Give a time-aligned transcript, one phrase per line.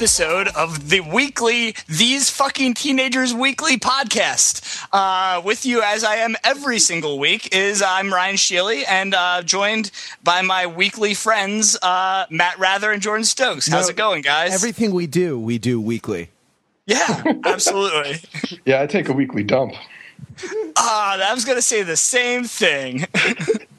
[0.00, 4.69] episode of the weekly These Fucking Teenagers Weekly podcast.
[4.92, 9.42] Uh, with you, as I am every single week, is I'm Ryan Sheely and uh,
[9.42, 9.92] joined
[10.24, 13.68] by my weekly friends uh, Matt Wrather and Jordan Stokes.
[13.68, 14.52] How's No, it going, guys?
[14.52, 16.30] Everything we do, we do weekly.
[16.86, 18.16] yeah, absolutely.
[18.64, 19.74] Yeah, I take a weekly dump.
[20.76, 23.06] Ah, I was gonna say the same thing.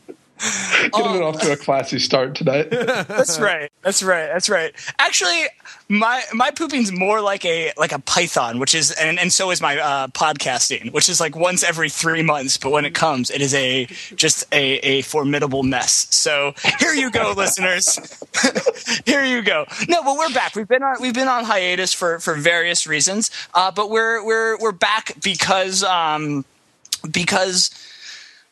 [0.94, 2.70] Getting it off to a classy start tonight.
[2.72, 3.72] That's right.
[3.84, 4.28] That's right.
[4.28, 4.74] That's right.
[4.98, 5.46] Actually,
[5.88, 9.62] my my pooping's more like a like a python, which is and, and so is
[9.62, 12.58] my uh, podcasting, which is like once every three months.
[12.58, 16.08] But when it comes, it is a just a, a formidable mess.
[16.10, 18.00] So here you go, listeners.
[19.06, 19.66] here you go.
[19.88, 20.56] No, but we're back.
[20.56, 24.58] We've been on we've been on hiatus for for various reasons, uh, but we're we're
[24.58, 26.46] we're back because um
[27.12, 27.70] because.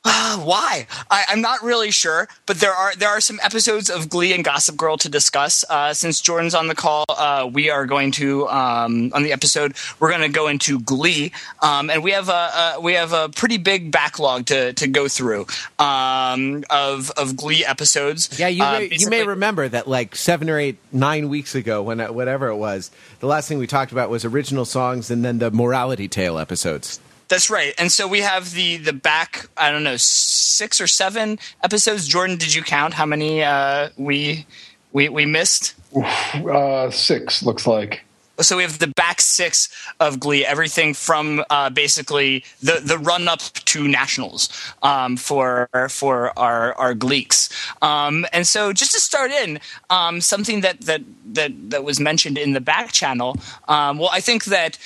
[0.06, 0.88] Uh, why?
[1.12, 4.46] I, I'm not really sure, but there are there are some episodes of Glee and
[4.46, 5.66] Gossip Girl to discuss.
[5.70, 9.74] Uh, since Jordan's on the call, uh, we are going to um, on the episode
[10.00, 13.28] we're going to go into Glee, um, and we have a, a we have a
[13.28, 15.48] pretty big backlog to to go through
[15.80, 18.40] um, of of Glee episodes.
[18.40, 21.84] Yeah, you Uh, may, you may remember that like seven or eight, nine weeks ago,
[21.84, 25.40] when whatever it was, the last thing we talked about was original songs and then
[25.40, 27.02] the morality tale episodes.
[27.30, 27.74] That's right.
[27.78, 29.48] And so we have the the back.
[29.56, 32.08] I don't know six or seven episodes.
[32.08, 34.46] Jordan, did you count how many uh, we
[34.92, 35.76] we we missed?
[35.96, 38.04] Uh, six looks like.
[38.42, 39.70] so we have the back six
[40.00, 44.50] of Glee, everything from uh, basically the the run up to nationals
[44.82, 47.52] um, for for our our Gleeks.
[47.82, 51.02] Um, and so just to start in, um, something that that
[51.34, 53.38] that that was mentioned in the back channel.
[53.68, 54.78] Um, well, I think that.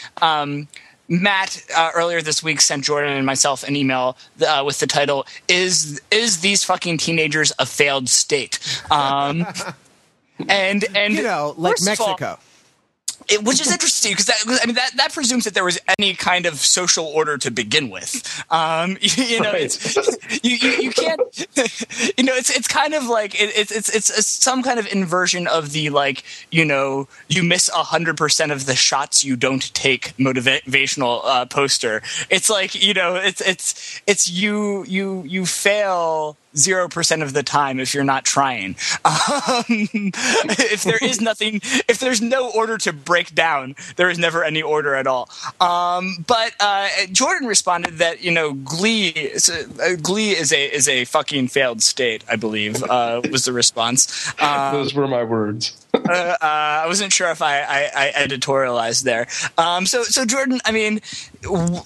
[1.09, 5.25] Matt uh, earlier this week sent Jordan and myself an email uh, with the title
[5.47, 8.59] "Is is these fucking teenagers a failed state?"
[8.89, 9.45] Um,
[10.47, 12.39] and and You know, like of all- Mexico.
[13.29, 16.13] It, which is interesting because that I mean that, that presumes that there was any
[16.13, 18.43] kind of social order to begin with.
[18.51, 20.43] Um, you, you know, Right.
[20.43, 21.21] you, you you can't.
[22.17, 24.91] You know, it's it's kind of like it, it's it's it's it's some kind of
[24.91, 29.73] inversion of the like you know you miss hundred percent of the shots you don't
[29.73, 32.01] take motivational uh, poster.
[32.29, 37.43] It's like you know it's it's it's you you you fail zero percent of the
[37.43, 38.75] time if you're not trying.
[39.43, 44.43] Um, if there is nothing, if there's no order to break down, there is never
[44.43, 45.29] any order at all.
[45.59, 50.65] Um, but uh, Jordan responded that you know Glee, is a, uh, Glee is a
[50.65, 52.23] is a fucking failed state.
[52.29, 54.33] I believe uh, was the response.
[54.41, 55.75] Um, Those were my words.
[55.93, 59.27] uh, uh, I wasn't sure if I, I, I editorialized there.
[59.57, 61.01] Um, so, so Jordan, I mean,
[61.41, 61.81] w-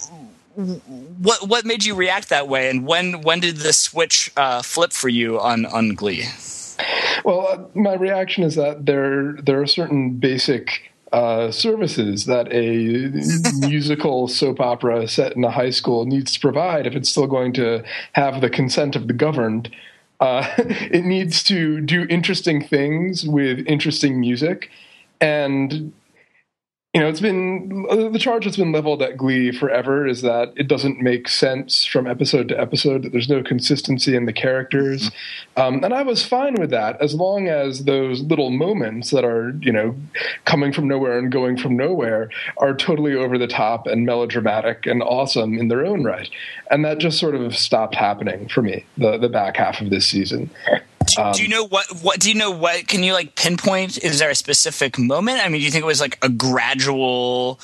[0.57, 4.91] what what made you react that way, and when when did the switch uh, flip
[4.91, 6.25] for you on on Glee?
[7.23, 13.12] Well, uh, my reaction is that there there are certain basic uh, services that a
[13.67, 17.53] musical soap opera set in a high school needs to provide if it's still going
[17.53, 19.72] to have the consent of the governed.
[20.19, 24.72] Uh, it needs to do interesting things with interesting music,
[25.22, 25.94] and
[26.97, 30.68] you know, it's been the charge that's been leveled at Glee forever is that it
[30.68, 33.03] doesn't make sense from episode to episode.
[33.03, 35.12] That there's no consistency in the characters,
[35.58, 39.52] um, and I was fine with that as long as those little moments that are
[39.62, 39.96] you know
[40.46, 45.03] coming from nowhere and going from nowhere are totally over the top and melodramatic and
[45.03, 46.31] awesome in their own right.
[46.72, 50.08] And that just sort of stopped happening for me the the back half of this
[50.08, 50.50] season.
[51.07, 51.88] Do, do you know what?
[52.01, 52.51] What do you know?
[52.51, 53.97] What can you like pinpoint?
[54.03, 55.40] Is there a specific moment?
[55.44, 57.59] I mean, do you think it was like a gradual,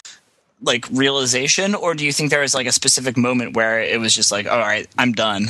[0.61, 4.15] like realization, or do you think there was like a specific moment where it was
[4.15, 5.47] just like, all right, I'm done?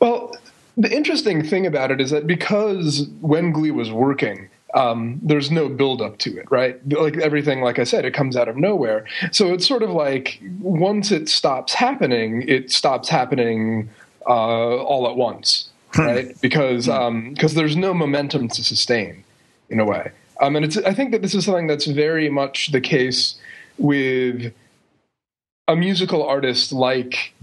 [0.00, 0.36] Well,
[0.76, 5.68] the interesting thing about it is that because when Glee was working, um, there's no
[5.68, 6.80] build up to it, right?
[6.88, 9.06] Like everything, like I said, it comes out of nowhere.
[9.32, 13.90] So it's sort of like once it stops happening, it stops happening
[14.26, 16.40] uh, all at once, right?
[16.40, 19.24] because because there's no momentum to sustain
[19.68, 20.10] in a way.
[20.40, 23.38] Um, and it's I think that this is something that's very much the case
[23.78, 24.52] with
[25.68, 27.34] a musical artist like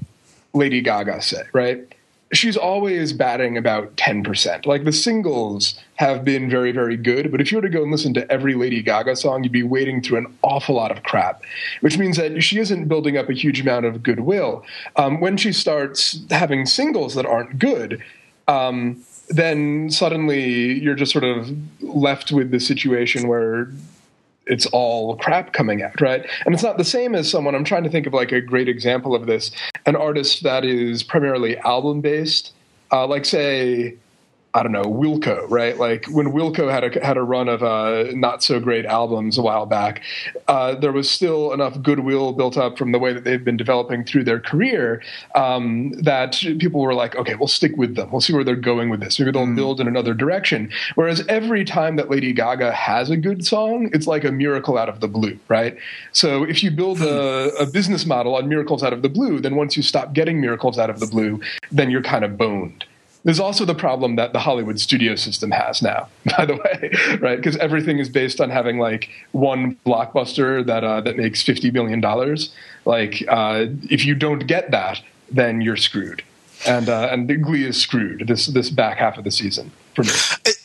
[0.53, 1.87] Lady Gaga, say, right?
[2.33, 4.65] she's always batting about 10%.
[4.65, 7.91] Like the singles have been very, very good, but if you were to go and
[7.91, 11.41] listen to every Lady Gaga song, you'd be wading through an awful lot of crap,
[11.81, 14.65] which means that she isn't building up a huge amount of goodwill.
[14.95, 18.03] Um, when she starts having singles that aren't good,
[18.47, 21.49] um, then suddenly you're just sort of
[21.81, 23.69] left with the situation where
[24.45, 26.25] it's all crap coming out, right?
[26.45, 27.53] And it's not the same as someone.
[27.53, 29.51] I'm trying to think of like a great example of this:
[29.85, 32.53] an artist that is primarily album based,
[32.91, 33.97] uh, like say
[34.57, 35.77] I don't know Wilco, right?
[35.77, 39.43] Like when Wilco had a had a run of uh, not so great albums a
[39.43, 40.01] while back,
[40.47, 44.03] uh, there was still enough goodwill built up from the way that they've been developing
[44.03, 45.03] through their career
[45.35, 48.09] um, that people were like, okay, we'll stick with them.
[48.09, 49.19] We'll see where they're going with this.
[49.19, 49.55] Maybe they'll mm.
[49.55, 50.71] build in another direction.
[50.95, 54.89] Whereas every time that Lady Gaga has a good song, it's like a miracle out
[54.89, 55.77] of the blue, right?
[56.13, 59.55] So if you build a, a business model on miracles out of the blue, then
[59.55, 62.85] once you stop getting miracles out of the blue, then you're kind of boned.
[63.27, 66.07] There's also the problem that the Hollywood studio system has now,
[66.37, 67.35] by the way, right?
[67.35, 71.99] Because everything is based on having like one blockbuster that uh, that makes fifty million
[71.99, 72.53] dollars.
[72.85, 76.23] Like, uh, if you don't get that, then you're screwed.
[76.65, 80.11] And uh, and Glee is screwed this this back half of the season for me.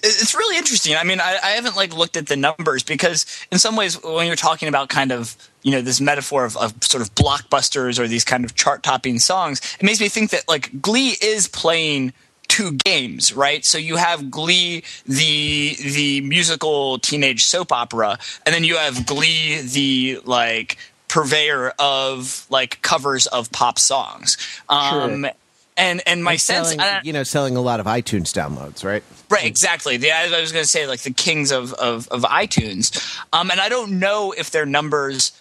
[0.04, 0.94] It's really interesting.
[0.94, 4.28] I mean, I, I haven't like looked at the numbers because in some ways, when
[4.28, 8.06] you're talking about kind of you know this metaphor of, of, sort of blockbusters or
[8.06, 12.12] these kind of chart topping songs it makes me think that like glee is playing
[12.52, 13.64] two games, right?
[13.64, 19.62] So you have Glee, the the musical teenage soap opera, and then you have Glee,
[19.62, 20.76] the like
[21.08, 24.36] purveyor of like covers of pop songs.
[24.68, 25.32] Um, sure.
[25.78, 29.02] And and my and sense, selling, you know, selling a lot of iTunes downloads, right?
[29.30, 29.96] Right, exactly.
[29.96, 33.58] The, I was going to say like the kings of of, of iTunes, um, and
[33.58, 35.32] I don't know if their numbers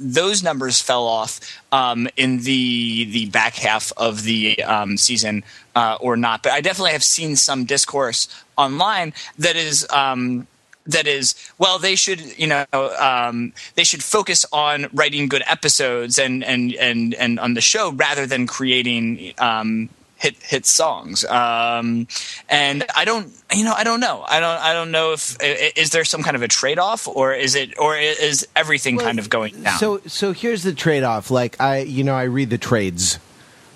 [0.00, 1.40] those numbers fell off
[1.72, 5.44] um, in the the back half of the um, season
[5.76, 6.42] uh, or not.
[6.42, 9.86] But I definitely have seen some discourse online that is.
[9.90, 10.46] Um,
[10.86, 12.64] that is well they should you know
[12.98, 17.92] um, they should focus on writing good episodes and and and and on the show
[17.92, 21.24] rather than creating um, hit hit songs.
[21.24, 22.06] Um,
[22.48, 24.22] and I don't, you know, I don't know.
[24.28, 27.32] I don't, I don't know if is there some kind of a trade off, or
[27.32, 29.78] is it, or is everything well, kind of going down?
[29.78, 31.30] So, so here's the trade off.
[31.30, 33.18] Like I, you know, I read the trades.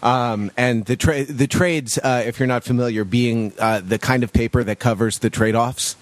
[0.02, 4.22] Um, and the tra- the trades, uh, if you're not familiar, being uh, the kind
[4.22, 5.96] of paper that covers the trade offs,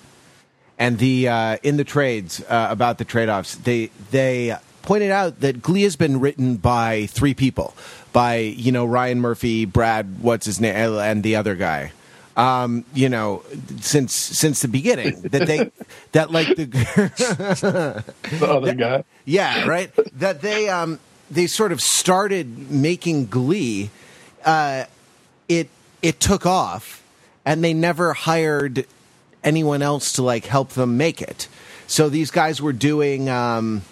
[0.76, 5.38] and the uh, in the trades uh, about the trade offs, they they pointed out
[5.38, 7.74] that Glee has been written by three people
[8.12, 11.92] by you know Ryan Murphy, Brad, what's his name, and the other guy.
[12.36, 13.42] Um, you know,
[13.80, 15.70] since since the beginning that they
[16.12, 16.64] that like the
[18.22, 19.90] the other that, guy, yeah, right.
[20.18, 20.98] That they um
[21.30, 23.90] they sort of started making Glee.
[24.44, 24.84] Uh,
[25.48, 25.68] it
[26.00, 27.02] it took off,
[27.44, 28.86] and they never hired
[29.44, 31.48] anyone else to like help them make it.
[31.86, 33.82] So these guys were doing um,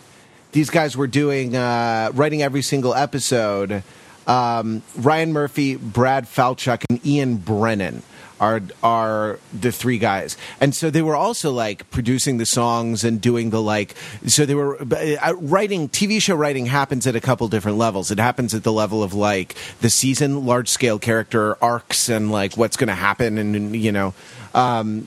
[0.53, 3.83] these guys were doing uh, writing every single episode
[4.31, 8.03] um, Ryan Murphy, Brad Falchuk, and Ian Brennan
[8.39, 13.21] are are the three guys and so they were also like producing the songs and
[13.21, 13.95] doing the like
[14.27, 18.19] so they were uh, writing tv show writing happens at a couple different levels it
[18.19, 22.79] happens at the level of like the season large scale character arcs and like what's
[22.79, 24.15] going to happen and you know
[24.55, 25.07] um,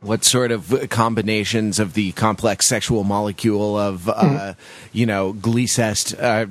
[0.00, 4.60] what sort of combinations of the complex sexual molecule of uh, mm-hmm.
[4.92, 6.46] you know gleecest uh,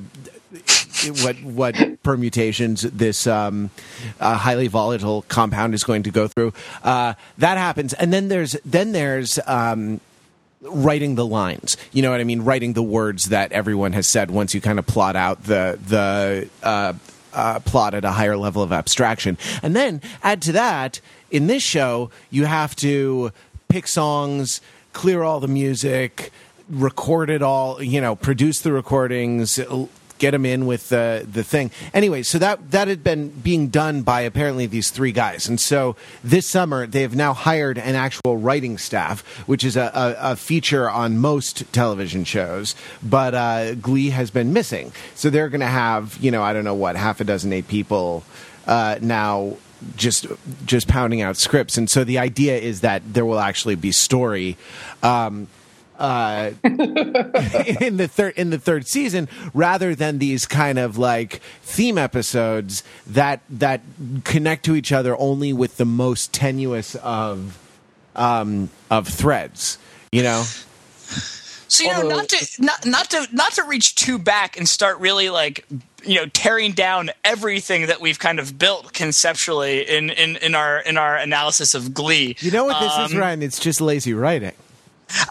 [1.08, 3.70] what what permutations this um,
[4.20, 6.54] uh, highly volatile compound is going to go through.
[6.84, 10.00] Uh, that happens, and then there's then there's um,
[10.62, 11.78] writing the lines.
[11.92, 12.42] You know what I mean?
[12.42, 14.32] Writing the words that everyone has said.
[14.32, 16.94] Once you kind of plot out the the uh,
[17.34, 21.64] uh plot at a higher level of abstraction, and then add to that in this
[21.64, 23.32] show, you have to
[23.68, 24.62] pick songs,
[24.94, 26.32] clear all the music
[26.70, 29.60] record it all, you know, produce the recordings,
[30.20, 31.72] get him in with the the thing.
[31.94, 35.96] Anyway, so that that had been being done by apparently these three guys, and so
[36.24, 40.36] this summer they have now hired an actual writing staff, which is a, a, a
[40.36, 42.76] feature on most television shows.
[43.02, 46.66] But uh, Glee has been missing, so they're going to have you know I don't
[46.66, 48.24] know what half a dozen eight people
[48.68, 49.58] uh, now
[49.96, 50.28] just
[50.66, 54.58] just pounding out scripts and so the idea is that there will actually be story
[55.04, 55.48] um,
[56.00, 61.98] uh, in the third in the third season, rather than these kind of like theme
[61.98, 63.82] episodes that that
[64.24, 67.60] connect to each other only with the most tenuous of
[68.16, 69.78] um, of threads.
[70.12, 70.44] You know.
[71.72, 74.68] So you know, Although- not to not not to not to reach too back and
[74.68, 75.66] start really like
[76.04, 80.80] you know tearing down everything that we've kind of built conceptually in in, in our
[80.80, 82.38] in our analysis of Glee.
[82.40, 83.44] You know what this is, Um, Ryan?
[83.44, 84.54] It's just lazy writing.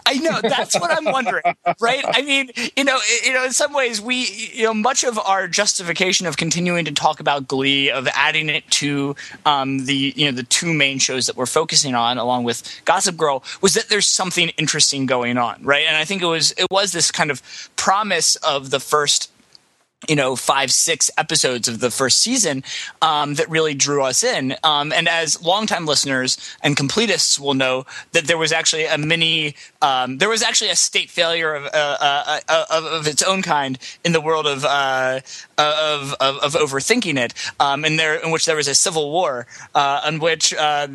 [0.05, 1.43] I know that's what I'm wondering,
[1.79, 2.03] right?
[2.07, 5.47] I mean, you know, you know, in some ways, we, you know, much of our
[5.47, 10.35] justification of continuing to talk about Glee, of adding it to um, the, you know,
[10.35, 14.07] the two main shows that we're focusing on, along with Gossip Girl, was that there's
[14.07, 15.85] something interesting going on, right?
[15.87, 17.41] And I think it was it was this kind of
[17.75, 19.31] promise of the first
[20.07, 22.63] you know five six episodes of the first season
[23.01, 24.55] um, that really drew us in.
[24.63, 29.55] Um, and as longtime listeners and completists will know that there was actually a mini
[29.81, 33.41] um, there was actually a state failure of, uh, uh, uh, of, of its own
[33.41, 35.19] kind in the world of uh,
[35.57, 39.47] of, of, of overthinking it um, in there in which there was a civil war
[39.75, 40.87] uh, in which uh,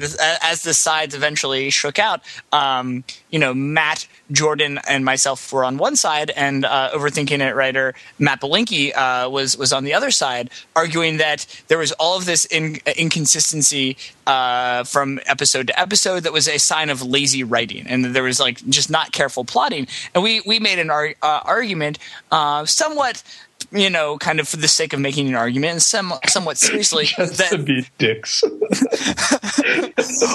[0.42, 5.78] as the sides eventually shook out um, you know Matt Jordan and myself were on
[5.78, 10.10] one side, and uh, overthinking it writer Matt Belinkie uh, was was on the other
[10.10, 16.20] side, arguing that there was all of this in, inconsistency uh, from episode to episode
[16.24, 19.44] that was a sign of lazy writing, and that there was like just not careful
[19.44, 19.86] plotting.
[20.14, 21.98] And we we made an ar- uh, argument,
[22.30, 23.22] uh, somewhat.
[23.70, 27.04] You know, kind of for the sake of making an argument, and some, somewhat seriously,
[27.16, 28.42] Just that to be dicks.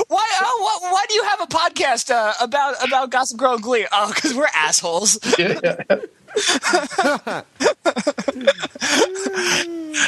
[0.08, 3.64] why oh, why, why do you have a podcast uh, about about Gossip Girl and
[3.64, 3.88] Glee?
[3.92, 5.20] Oh, because we're assholes.
[5.40, 6.00] yeah, yeah.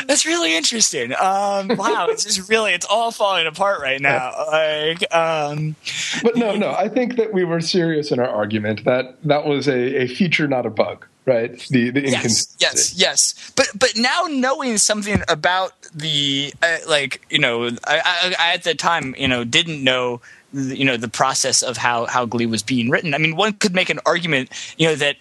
[0.08, 1.13] That's really interesting.
[1.13, 4.34] Um, wow, it's just really it's all falling apart right now.
[4.48, 5.75] Like, um,
[6.24, 6.72] But no, no.
[6.72, 10.48] I think that we were serious in our argument that that was a, a feature,
[10.48, 11.58] not a bug, right?
[11.70, 13.51] The the yes, yes, yes.
[13.56, 18.63] But but now knowing something about the uh, like you know, I, I, I at
[18.63, 20.22] the time you know didn't know
[20.54, 23.13] the- you know the process of how how Glee was being written.
[23.13, 25.18] I mean, one could make an argument you know that.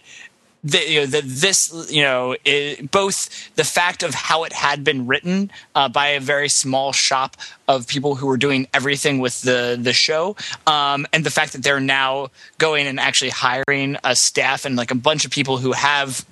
[0.62, 5.06] That, you know, this, you know, i both the fact of how it had been
[5.06, 7.36] written uh, by a very small shop
[7.66, 10.36] of people who were doing everything with the the show,
[10.66, 14.90] um, and the fact that they're now going and actually hiring a staff and like
[14.90, 16.26] a bunch of people who have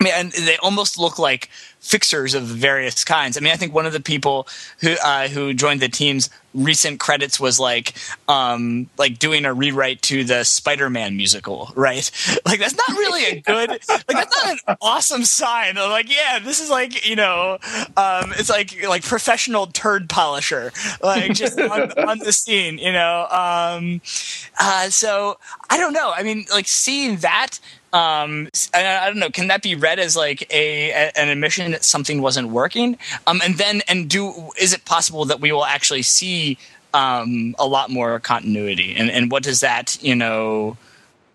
[0.00, 1.50] I mean, and they almost look like
[1.80, 3.36] fixers of various kinds.
[3.36, 4.46] I mean, I think one of the people
[4.80, 7.94] who uh, who joined the team's recent credits was like
[8.28, 12.10] um, like doing a rewrite to the Spider-Man musical, right?
[12.46, 15.76] Like that's not really a good, like that's not an awesome sign.
[15.76, 17.58] Of like, yeah, this is like you know,
[17.96, 23.26] um, it's like like professional turd polisher, like just on, on the scene, you know.
[23.30, 24.00] Um,
[24.58, 25.38] uh, so
[25.68, 26.10] I don't know.
[26.14, 27.58] I mean, like seeing that
[27.92, 31.72] um I, I don't know can that be read as like a, a an admission
[31.72, 35.64] that something wasn't working um and then and do is it possible that we will
[35.64, 36.37] actually see
[36.94, 40.76] um a lot more continuity and and what does that you know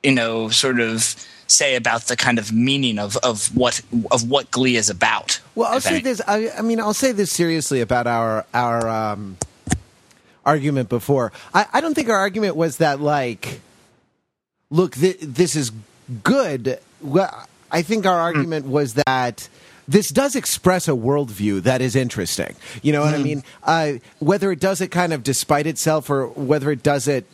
[0.01, 1.15] you know sort of
[1.47, 3.81] say about the kind of meaning of of what
[4.11, 6.21] of what glee is about Well, I'll say any- this.
[6.27, 9.37] I, I mean, I'll say this seriously about our our um,
[10.45, 11.31] argument before.
[11.53, 13.59] I, I don't think our argument was that like,
[14.71, 15.71] look, th- this is
[16.23, 16.79] good.
[17.01, 19.47] Well, I think our argument was that
[19.87, 22.55] this does express a worldview that is interesting.
[22.81, 23.43] You know what I mean?
[23.63, 27.25] Uh, whether it does it kind of despite itself or whether it does it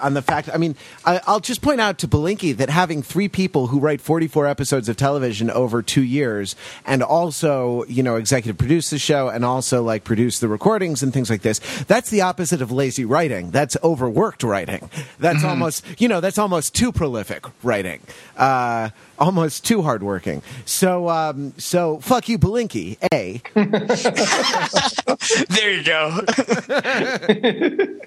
[0.00, 0.48] on the fact.
[0.52, 4.00] I mean, I, I'll just point out to Belinkie that having three people who write
[4.00, 9.28] 44 episodes of television over two years and also, you know, executive produce the show
[9.28, 13.04] and also like produce the recordings and things like this, that's the opposite of lazy
[13.04, 13.50] writing.
[13.50, 14.90] That's overworked writing.
[15.18, 18.00] That's almost, you know, that's almost too prolific writing.
[18.36, 20.42] Uh, almost too hardworking.
[20.64, 22.98] So, um, so fuck you, Belinkie.
[23.12, 23.40] A.
[25.48, 26.20] there you go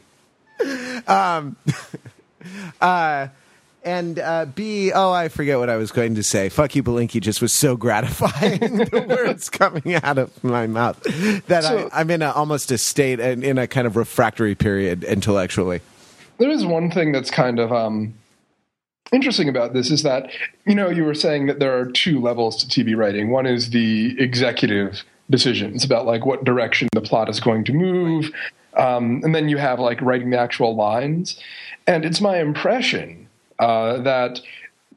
[3.86, 6.48] And uh, B, oh, I forget what I was going to say.
[6.48, 11.02] Fuck you, Belinkie just was so gratifying, the words coming out of my mouth,
[11.48, 14.56] that So- I, I'm in a, almost a state, in, in a kind of refractory
[14.56, 15.82] period intellectually.
[16.38, 18.14] There is one thing that's kind of um,
[19.12, 20.30] interesting about this is that
[20.66, 23.30] you know you were saying that there are two levels to TV writing.
[23.30, 28.32] One is the executive decisions about like what direction the plot is going to move,
[28.78, 31.40] um, and then you have like writing the actual lines.
[31.88, 33.28] And it's my impression
[33.60, 34.42] uh, that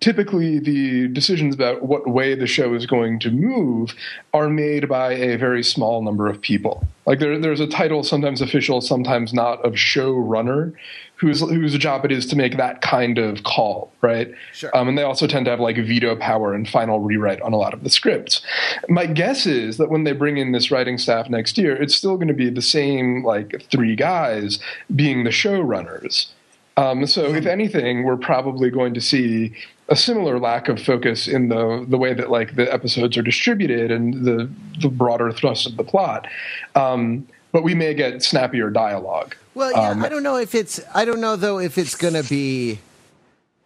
[0.00, 3.95] typically the decisions about what way the show is going to move
[4.35, 6.87] are made by a very small number of people.
[7.06, 10.75] Like there, there's a title, sometimes official, sometimes not, of showrunner,
[11.16, 14.30] whose whose job it is to make that kind of call, right?
[14.52, 14.76] Sure.
[14.76, 17.56] Um, and they also tend to have like veto power and final rewrite on a
[17.56, 18.42] lot of the scripts.
[18.88, 22.16] My guess is that when they bring in this writing staff next year, it's still
[22.16, 24.58] going to be the same like three guys
[24.94, 26.28] being the showrunners.
[26.76, 29.54] Um, so, if anything, we're probably going to see
[29.88, 33.90] a similar lack of focus in the the way that like the episodes are distributed
[33.90, 36.26] and the the broader thrust of the plot.
[36.75, 39.35] Um, but we may get snappier dialogue.
[39.56, 40.80] Well, yeah, Um, I don't know if it's.
[40.94, 42.78] I don't know though if it's going to be.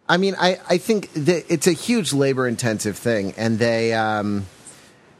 [0.07, 4.45] I mean, I I think that it's a huge labor intensive thing, and they, um,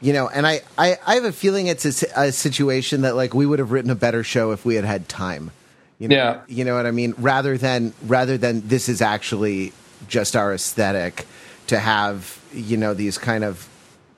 [0.00, 3.34] you know, and I I, I have a feeling it's a, a situation that like
[3.34, 5.50] we would have written a better show if we had had time.
[5.98, 6.40] You know, Yeah.
[6.48, 7.12] you know what I mean.
[7.18, 9.74] Rather than rather than this is actually
[10.08, 11.26] just our aesthetic
[11.66, 13.68] to have you know these kind of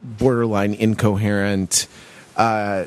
[0.05, 1.89] borderline incoherent
[2.37, 2.85] uh,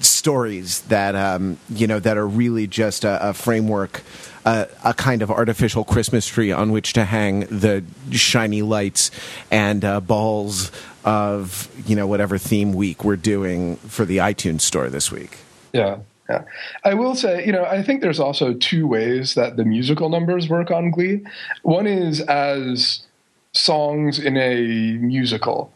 [0.00, 4.02] stories that um, you know that are really just a, a framework,
[4.44, 9.10] uh, a kind of artificial Christmas tree on which to hang the shiny lights
[9.50, 10.70] and uh, balls
[11.04, 15.38] of you know whatever theme week we're doing for the iTunes store this week.
[15.72, 15.98] Yeah.
[16.28, 16.44] Yeah.
[16.84, 20.46] I will say, you know, I think there's also two ways that the musical numbers
[20.46, 21.24] work on Glee.
[21.62, 23.06] One is as
[23.52, 25.72] songs in a musical,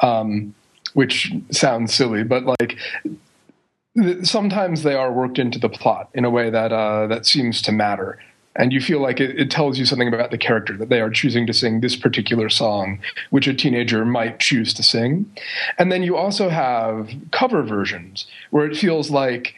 [0.00, 0.54] um,
[0.92, 2.76] which sounds silly, but like
[4.22, 7.72] sometimes they are worked into the plot in a way that uh, that seems to
[7.72, 8.18] matter.
[8.56, 11.10] And you feel like it, it tells you something about the character that they are
[11.10, 15.30] choosing to sing this particular song, which a teenager might choose to sing.
[15.76, 19.54] And then you also have cover versions where it feels like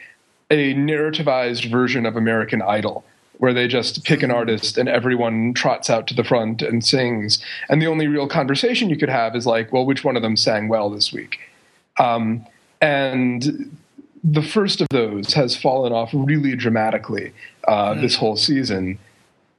[0.49, 3.03] a narrativized version of American Idol,
[3.37, 7.39] where they just pick an artist and everyone trots out to the front and sings.
[7.69, 10.37] And the only real conversation you could have is like, well, which one of them
[10.37, 11.39] sang well this week?
[11.99, 12.47] Um,
[12.81, 13.76] and
[14.29, 17.31] the first of those has fallen off really dramatically
[17.67, 18.99] uh, this whole season.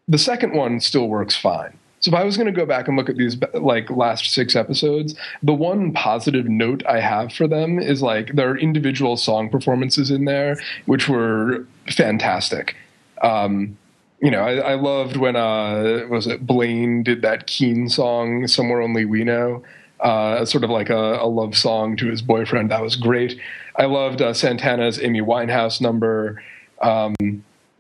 [0.07, 1.79] The second one still works fine.
[2.01, 4.55] So if I was going to go back and look at these like last six
[4.55, 9.49] episodes, the one positive note I have for them is like there are individual song
[9.49, 10.57] performances in there
[10.87, 12.77] which were fantastic.
[13.23, 13.77] Um,
[14.21, 18.81] you know, I, I loved when uh, was it Blaine did that Keane song "Somewhere
[18.81, 19.63] Only We Know,"
[20.01, 22.71] uh, sort of like a, a love song to his boyfriend.
[22.71, 23.39] That was great.
[23.77, 26.43] I loved uh, Santana's Amy Winehouse number.
[26.81, 27.15] Um,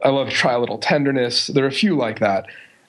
[0.02, 1.48] I love Try a Little Tenderness.
[1.48, 2.46] There are a few like that,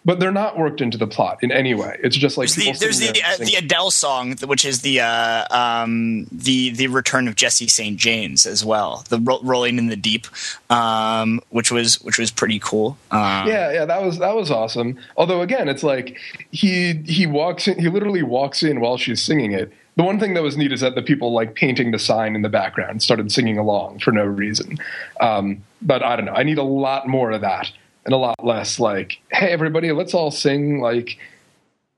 [0.10, 1.96] but they're not worked into the plot in any way.
[2.04, 5.46] It's just like There's the, there's the, uh, the Adele song, which is the uh,
[5.52, 7.96] um, the the return of Jesse St.
[7.96, 10.26] James as well, the ro- rolling in the deep,
[10.72, 12.98] um, which was which was pretty cool.
[13.12, 14.98] Um, Yeah, yeah, that was that was awesome.
[15.16, 16.18] Although again, it's like
[16.50, 19.72] he he walks in, he literally walks in while she's singing it.
[19.96, 22.42] The one thing that was neat is that the people like painting the sign in
[22.42, 24.80] the background started singing along for no reason.
[25.22, 26.34] Um, but I don't know.
[26.34, 27.72] I need a lot more of that
[28.10, 31.18] and a lot less like, hey everybody, let's all sing like.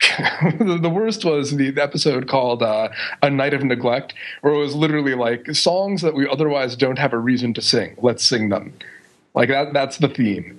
[0.59, 2.89] the worst was the episode called uh,
[3.21, 7.13] "A Night of Neglect," where it was literally like songs that we otherwise don't have
[7.13, 7.95] a reason to sing.
[8.01, 8.73] Let's sing them.
[9.35, 9.73] Like that.
[9.73, 10.57] That's the theme.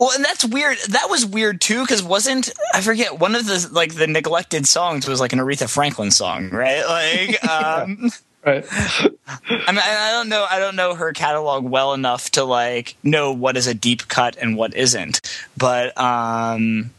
[0.00, 0.78] Well, and that's weird.
[0.88, 5.06] That was weird too, because wasn't I forget one of the like the neglected songs
[5.06, 6.84] was like an Aretha Franklin song, right?
[6.86, 8.10] Like, um,
[8.46, 8.64] Right.
[8.70, 10.46] I mean, I don't know.
[10.48, 14.36] I don't know her catalog well enough to like know what is a deep cut
[14.40, 15.20] and what isn't.
[15.56, 16.92] But um,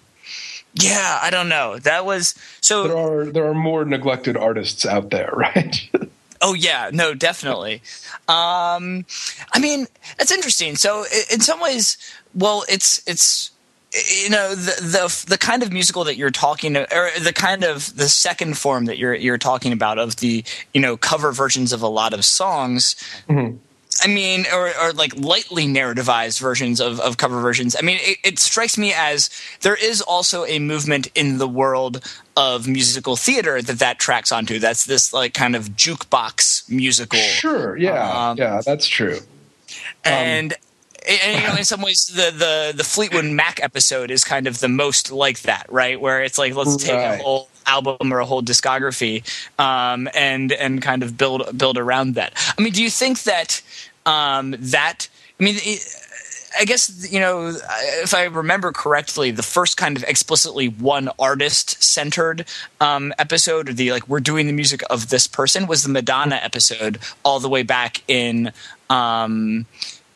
[0.74, 1.80] yeah, I don't know.
[1.80, 2.88] That was so.
[2.88, 5.90] there are there are more neglected artists out there, right?
[6.42, 7.82] Oh yeah, no, definitely.
[8.28, 9.06] Um,
[9.54, 10.76] I mean, that's interesting.
[10.76, 11.98] So in some ways,
[12.36, 13.52] well, it's it's
[14.24, 17.96] you know the the the kind of musical that you're talking or the kind of
[17.96, 21.82] the second form that you're you're talking about of the you know cover versions of
[21.82, 22.96] a lot of songs.
[24.04, 27.76] I mean, or, or like lightly narrativized versions of, of cover versions.
[27.76, 29.30] I mean, it, it strikes me as
[29.62, 32.04] there is also a movement in the world
[32.36, 34.60] of musical theater that that tracks onto.
[34.60, 37.20] That's this like kind of jukebox musical.
[37.20, 37.76] sure.
[37.78, 38.30] Yeah.
[38.30, 38.62] Um, yeah.
[38.64, 39.20] That's true.
[40.06, 40.54] and,
[41.08, 44.60] and you know in some ways the, the the Fleetwood Mac episode is kind of
[44.60, 46.00] the most like that, right?
[46.00, 47.20] Where it's like let's take Right.
[47.20, 49.24] a whole album or a whole discography
[49.60, 52.34] um, and and kind of build build around that.
[52.58, 53.62] I mean, do you think that
[54.06, 55.08] um, that
[55.40, 55.56] I mean.
[55.60, 56.04] It,
[56.60, 57.54] I guess you know
[58.02, 62.46] if I remember correctly, the first kind of explicitly one artist centered
[62.82, 66.40] um, episode, or the like we're doing the music of this person, was the Madonna
[66.42, 68.52] episode all the way back in
[68.90, 69.68] um,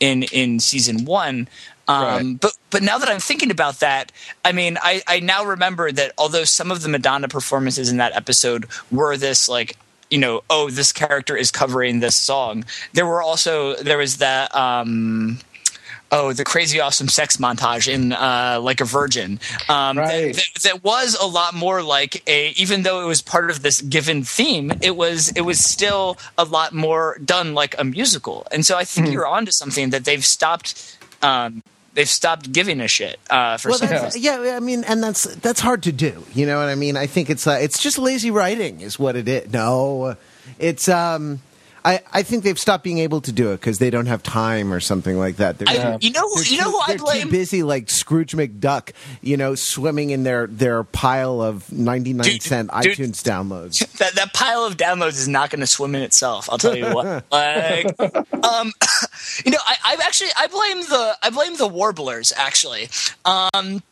[0.02, 1.48] in in season one.
[1.88, 2.40] Um, Right.
[2.40, 4.12] But but now that I'm thinking about that,
[4.44, 8.14] I mean, I, I now remember that although some of the Madonna performances in that
[8.14, 9.76] episode were this like
[10.10, 14.54] you know oh this character is covering this song, there were also there was that.
[14.54, 15.38] Um,
[16.12, 19.40] oh, the crazy awesome sex montage in uh, like a virgin.
[19.68, 20.34] Um, Right.
[20.34, 23.62] that, that, that was a lot more like a, even though it was part of
[23.62, 28.46] this given theme, it was it was still a lot more done like a musical.
[28.52, 30.98] And so I think you're onto something that they've stopped.
[31.22, 31.62] Um,
[31.94, 35.24] they've stopped giving a shit uh, for well, some that's, yeah, I mean, and that's
[35.36, 36.24] that's hard to do.
[36.34, 36.96] You know what I mean?
[36.96, 39.52] I think it's uh, it's just lazy writing, is what it is.
[39.52, 40.16] No,
[40.58, 41.40] it's um,
[41.84, 44.72] I, I think they've stopped being able to do it because they don't have time
[44.72, 45.58] or something like that.
[45.58, 47.22] They're, I, you know, you know too, who I blame.
[47.24, 52.40] too busy like Scrooge McDuck, you know, swimming in their their pile of ninety nine
[52.40, 52.96] cent dude.
[52.96, 53.86] iTunes downloads.
[53.98, 56.48] that that pile of downloads is not going to swim in itself.
[56.50, 57.24] I'll tell you what.
[57.32, 58.72] like, um,
[59.44, 62.88] you know, I, I've actually I blame the I blame the warblers actually.
[63.24, 63.82] Um,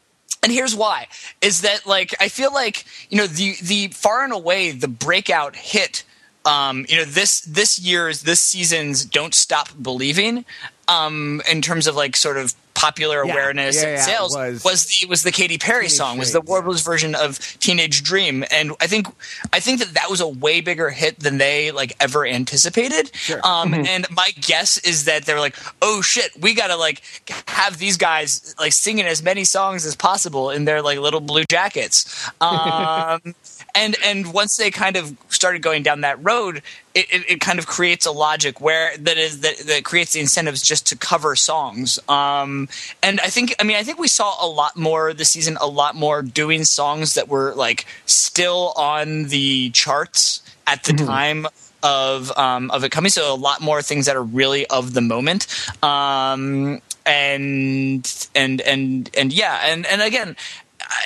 [0.42, 1.08] and here's why:
[1.40, 5.56] is that like I feel like you know the the far and away the breakout
[5.56, 6.04] hit.
[6.44, 10.44] Um, you know this this year's this season's "Don't Stop Believing"
[10.88, 14.64] um, in terms of like sort of popular Yeah, awareness yeah, and yeah, sales was-
[14.64, 18.42] was the was the Katy Perry Teenage song was the Warblers version of Teenage Dream,
[18.50, 19.06] and I think
[19.52, 23.10] I think that that was a way bigger hit than they like ever anticipated.
[23.44, 27.02] Um, And my guess is that they're like, oh shit, we gotta like
[27.48, 31.44] have these guys like singing as many songs as possible in their like little blue
[31.50, 32.06] jackets.
[32.40, 33.34] Um,
[33.74, 36.62] and and once they kind of started going down that road,
[36.94, 40.20] it, it, it kind of creates a logic where that is that, that creates the
[40.20, 41.98] incentives just to cover songs.
[42.08, 42.68] Um,
[43.02, 45.66] and I think I mean I think we saw a lot more this season, a
[45.66, 51.46] lot more doing songs that were like still on the charts at the time
[51.82, 53.10] of um, of it coming.
[53.10, 55.46] So a lot more things that are really of the moment.
[55.82, 60.36] Um, and and and and yeah, and and again,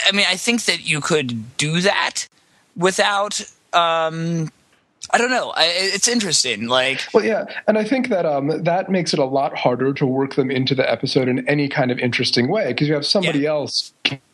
[0.06, 2.28] I mean, I think that you could do that
[2.76, 3.40] without.
[3.72, 4.50] Um,
[5.10, 5.50] I don't know.
[5.50, 6.66] I, it's interesting.
[6.66, 10.06] Like, Well, yeah, and I think that um, that makes it a lot harder to
[10.06, 13.40] work them into the episode in any kind of interesting way because you have somebody
[13.40, 13.50] Yeah.
[13.50, 13.92] else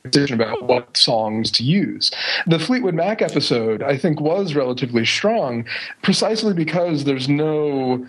[0.08, 2.12] decision about what songs to use.
[2.46, 5.64] The Fleetwood Mac episode, I think, was relatively strong
[6.02, 8.06] precisely because there's no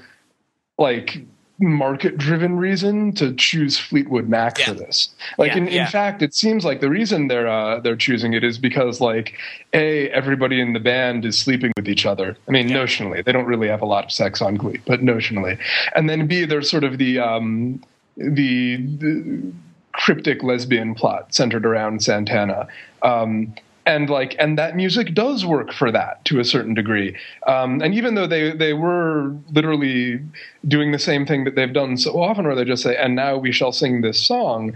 [0.77, 1.25] like
[1.61, 4.65] market driven reason to choose Fleetwood Mac Yeah.
[4.65, 5.09] for this.
[5.37, 8.43] Like Yeah, in, in fact it seems like the reason they're uh, they're choosing it
[8.43, 9.37] is because like
[9.73, 12.35] a everybody in the band is sleeping with each other.
[12.47, 13.23] I mean notionally.
[13.23, 15.57] They don't really have a lot of sex on Glee, but notionally.
[15.95, 17.81] And then B there's sort of the um
[18.17, 19.53] the, the
[19.93, 22.67] cryptic lesbian plot centered around Santana.
[23.01, 23.53] Um,
[23.91, 27.15] and like and that music does work for that to a certain degree.
[27.47, 30.21] Um, and even though they they were literally
[30.67, 33.37] doing the same thing that they've done so often where they just say and now
[33.37, 34.73] we shall sing this song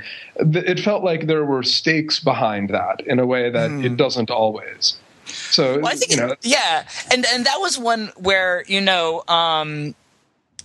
[0.51, 4.29] th- it felt like there were stakes behind that in a way that it doesn't
[4.29, 4.97] always.
[5.25, 9.23] So Well, I think, you know yeah, and and that was one where you know,
[9.27, 9.95] um,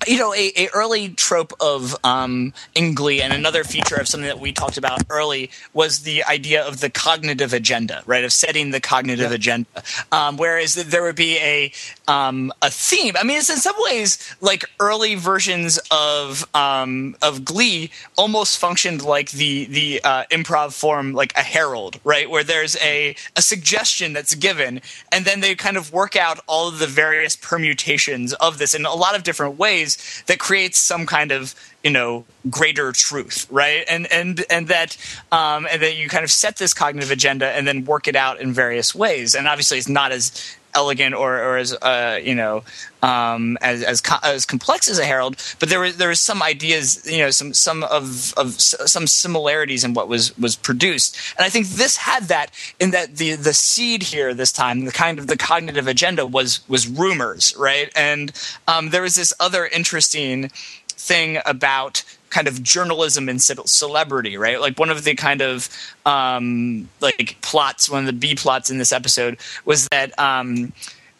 [0.06, 4.28] you know, a, a early trope of um, in Glee, and another feature of something
[4.28, 8.24] that we talked about early was the idea of the cognitive agenda, right?
[8.24, 9.68] Of setting the cognitive agenda.
[10.10, 11.72] Um, whereas there would be a
[12.08, 13.14] um, a theme.
[13.18, 19.02] I mean, it's in some ways like early versions of um, of Glee almost functioned
[19.02, 22.28] like the the uh, improv form, like a Harold, right?
[22.28, 24.80] Where there's a a suggestion that's given,
[25.12, 28.86] and then they kind of work out all of the various permutations of this in
[28.86, 29.89] a lot of different ways
[30.26, 33.84] that creates some kind of you know greater truth right?
[33.88, 34.96] And and and that
[35.32, 38.40] um and that you kind of set this cognitive agenda and then work it out
[38.40, 39.34] in various ways.
[39.34, 42.62] And obviously it's not as elegant or, or as uh, you know
[43.02, 46.42] um, as as, co- as complex as a Harold, but there were there was some
[46.42, 51.16] ideas, you know, some some of of s- some similarities in what was was produced,
[51.36, 54.92] and I think this had that in that the the seed here this time, the
[54.92, 57.90] kind of the cognitive agenda was was rumors, right?
[57.96, 58.32] And
[58.68, 60.50] um, there was this other interesting
[60.88, 64.60] thing about kind of journalism and celebrity, right?
[64.60, 65.68] Like one of the kind of
[66.06, 70.72] um, like plots, one of the B plots in this episode was that um,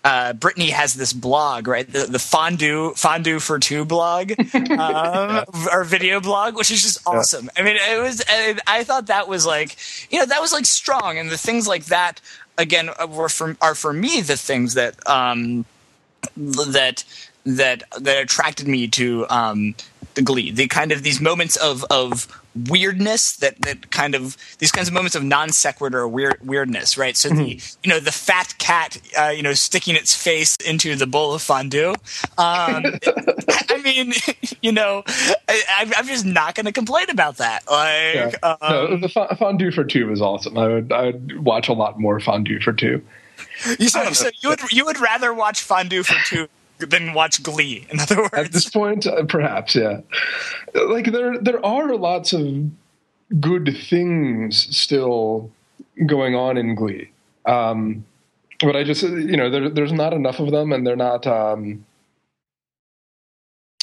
[0.05, 1.91] uh, Brittany has this blog, right?
[1.91, 7.51] The, the fondue fondue for two blog, um, or video blog, which is just awesome.
[7.57, 8.23] I mean, it was.
[8.29, 9.77] I, I thought that was like,
[10.11, 12.21] you know, that was like strong, and the things like that
[12.57, 15.65] again were for are for me the things that um,
[16.37, 17.05] that
[17.45, 19.75] that that attracted me to um,
[20.15, 20.51] the Glee.
[20.51, 22.27] The kind of these moments of of
[22.69, 27.17] weirdness that that kind of these kinds of moments of non sequitur weird weirdness, right?
[27.17, 31.07] So the you know the fat cat, uh, you know, sticking its face into the
[31.07, 31.91] bowl of fondue.
[32.39, 32.85] Um,
[33.69, 34.13] I mean,
[34.63, 35.03] you know,
[35.49, 37.63] I, I'm- I'm just not going to complain about that.
[37.71, 38.55] Like, Yeah.
[38.63, 40.59] no, um, the fondue for two was awesome.
[40.59, 43.03] I would I would watch a lot more fondue for two.
[43.79, 46.49] you, so, so you would you would rather watch fondue for two
[46.89, 47.87] than watch Glee.
[47.91, 50.01] In other words, At this point, uh, perhaps, yeah.
[50.75, 52.71] Like there, there are lots of
[53.41, 55.51] good things still
[56.07, 57.11] going on in Glee,
[57.47, 58.05] um,
[58.61, 61.27] but I just, you know, there, there's not enough of them, and they're not.
[61.27, 61.85] Um,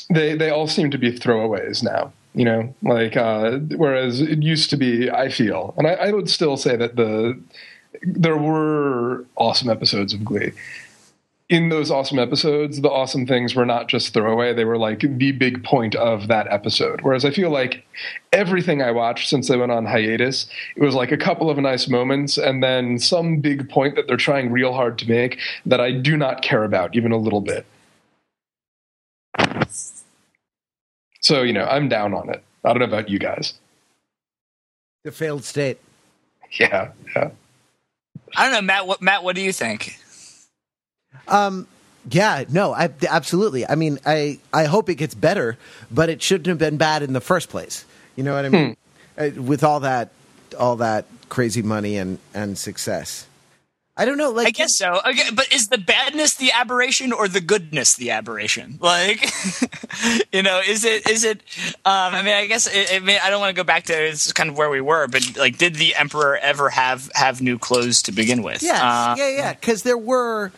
[0.10, 2.14] they they all seem to be throwaways now.
[2.34, 6.30] You know, like uh, whereas it used to be, I feel, and I, I would
[6.30, 7.40] still say that the
[8.04, 10.52] there were awesome episodes of Glee
[11.50, 15.32] in those awesome episodes, the awesome things were not just throwaway, they were like the
[15.32, 17.02] big point of that episode.
[17.02, 17.86] Whereas I feel like
[18.34, 21.88] everything I watched since they went on hiatus, it was like a couple of nice
[21.88, 25.92] moments and then some big point that they're trying real hard to make that I
[25.92, 27.66] do not care about even a little bit.
[31.22, 32.44] So, you know, I'm down on it.
[32.66, 33.54] I don't know about you guys.
[35.04, 35.80] The failed state.
[36.60, 37.30] Yeah, yeah.
[38.36, 38.88] I don't know, Matt.
[38.88, 39.24] What Matt?
[39.24, 39.98] What do you think?
[41.28, 41.68] Um,
[42.10, 43.68] yeah, no, I, absolutely.
[43.68, 45.58] I mean, I, I hope it gets better,
[45.92, 47.86] but it shouldn't have been bad in the first place.
[48.16, 48.78] You know what I mean?
[49.18, 49.46] Hmm.
[49.46, 50.12] With all that,
[50.58, 53.28] all that crazy money and, and success.
[54.00, 54.30] I don't know.
[54.30, 55.02] Like, I guess so.
[55.04, 58.78] Okay, but is the badness the aberration or the goodness the aberration?
[58.80, 59.28] Like,
[60.32, 61.42] you know, is it is it?
[61.84, 63.94] Um, I mean, I guess it, I mean I don't want to go back to
[63.94, 67.58] it's kind of where we were, but like, did the emperor ever have have new
[67.58, 68.62] clothes to begin with?
[68.62, 69.54] Yeah, uh, yeah, yeah.
[69.54, 70.52] Because there were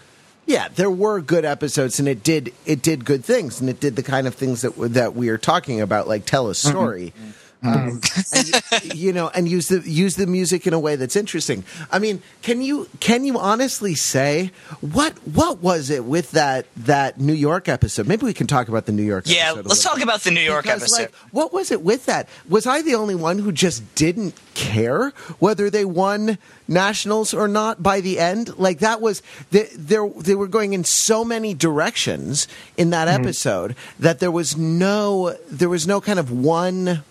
[0.49, 3.95] yeah, there were good episodes, and it did it did good things, and it did
[3.95, 6.69] the kind of things that that we are talking about, like tell a mm-hmm.
[6.69, 7.13] story.
[7.15, 7.29] Mm-hmm.
[7.61, 7.99] Um,
[8.33, 11.65] and, you know, and use the use the music in a way that's interesting.
[11.91, 17.19] I mean, can you can you honestly say what what was it with that that
[17.19, 18.07] New York episode?
[18.07, 19.25] Maybe we can talk about the New York.
[19.25, 19.35] Episode.
[19.35, 21.01] Yeah, let's talk about the New York because, episode.
[21.01, 22.29] Like, what was it with that?
[22.47, 27.83] Was I the only one who just didn't care whether they won nationals or not
[27.83, 28.57] by the end?
[28.57, 33.21] Like that was they they, they were going in so many directions in that mm-hmm.
[33.21, 37.03] episode that there was no there was no kind of one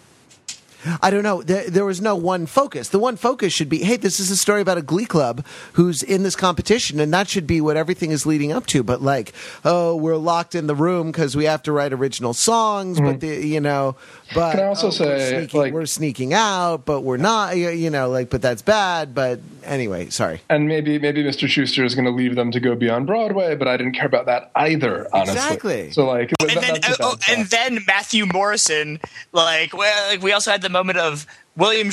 [1.03, 1.43] I don't know.
[1.43, 2.91] There, there, was no one focus.
[2.91, 6.03] The one focus should be, hey, this is a story about a glee club who's
[6.03, 8.83] in this competition, and that should be what everything is leading up to.
[8.83, 9.33] But like,
[9.65, 13.07] oh, we're locked in the room because we have to write original songs, mm-hmm.
[13.07, 13.97] but the, you know,
[14.35, 17.57] but can I also oh, say we're sneaking, like we're sneaking out, but we're not,
[17.57, 19.15] you know, like, but that's bad.
[19.15, 20.41] But anyway, sorry.
[20.51, 21.49] And maybe maybe Mr.
[21.49, 24.27] Schuester is going to leave them to go beyond Broadway, but I didn't care about
[24.27, 25.09] that either.
[25.13, 25.91] Honestly, exactly.
[25.93, 29.01] So like, and, then, oh, oh and then Matthew Morrison,
[29.33, 31.27] like, well, like we also had the moment of
[31.59, 31.91] William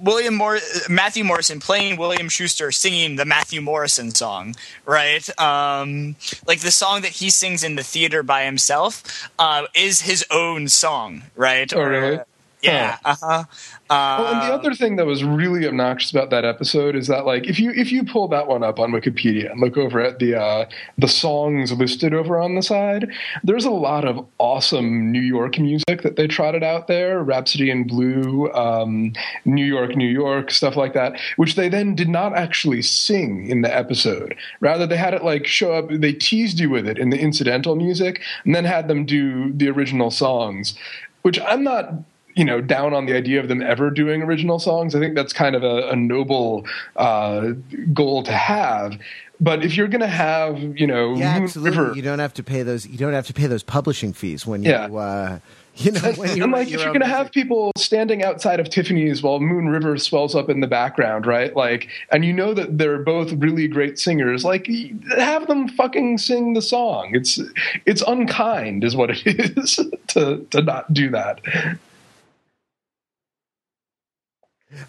[0.00, 4.54] William Mor- Matthew Morrison playing William Schuester singing the Matthew Morrison song,
[4.86, 5.28] right?
[5.38, 10.24] Um, like the song that he sings in the theater by himself uh, is his
[10.30, 11.70] own song, right?
[11.74, 12.20] Oh, really?
[12.62, 12.98] Yeah.
[13.04, 13.44] Uh huh.
[13.90, 17.24] Um, well, and the other thing that was really obnoxious about that episode is that,
[17.24, 20.18] like, if you if you pull that one up on Wikipedia and look over at
[20.18, 20.66] the uh,
[20.98, 23.08] the songs listed over on the side,
[23.44, 27.86] there's a lot of awesome New York music that they trotted out there, Rhapsody in
[27.86, 29.12] Blue, um,
[29.44, 33.62] New York, New York, stuff like that, which they then did not actually sing in
[33.62, 34.34] the episode.
[34.60, 35.88] Rather, they had it like show up.
[35.90, 39.68] They teased you with it in the incidental music, and then had them do the
[39.68, 40.74] original songs,
[41.22, 41.92] which I'm not
[42.38, 44.94] you know down on the idea of them ever doing original songs.
[44.94, 47.48] I think that's kind of a, a noble uh,
[47.92, 48.96] goal to have.
[49.40, 52.44] But if you're going to have, you know, yeah, absolutely, River, you don't have to
[52.44, 52.86] pay those.
[52.86, 54.70] You don't have to pay those publishing fees when you.
[54.70, 54.86] Yeah.
[54.86, 55.38] Uh,
[55.74, 59.22] you know, when you're, like, if you're going to have people standing outside of Tiffany's
[59.22, 61.54] while Moon River swells up in the background, right?
[61.54, 64.44] Like, and you know that they're both really great singers.
[64.44, 64.68] Like,
[65.16, 67.10] have them fucking sing the song.
[67.14, 67.40] It's
[67.86, 69.22] it's unkind, is what it
[69.56, 71.40] is to to not do that.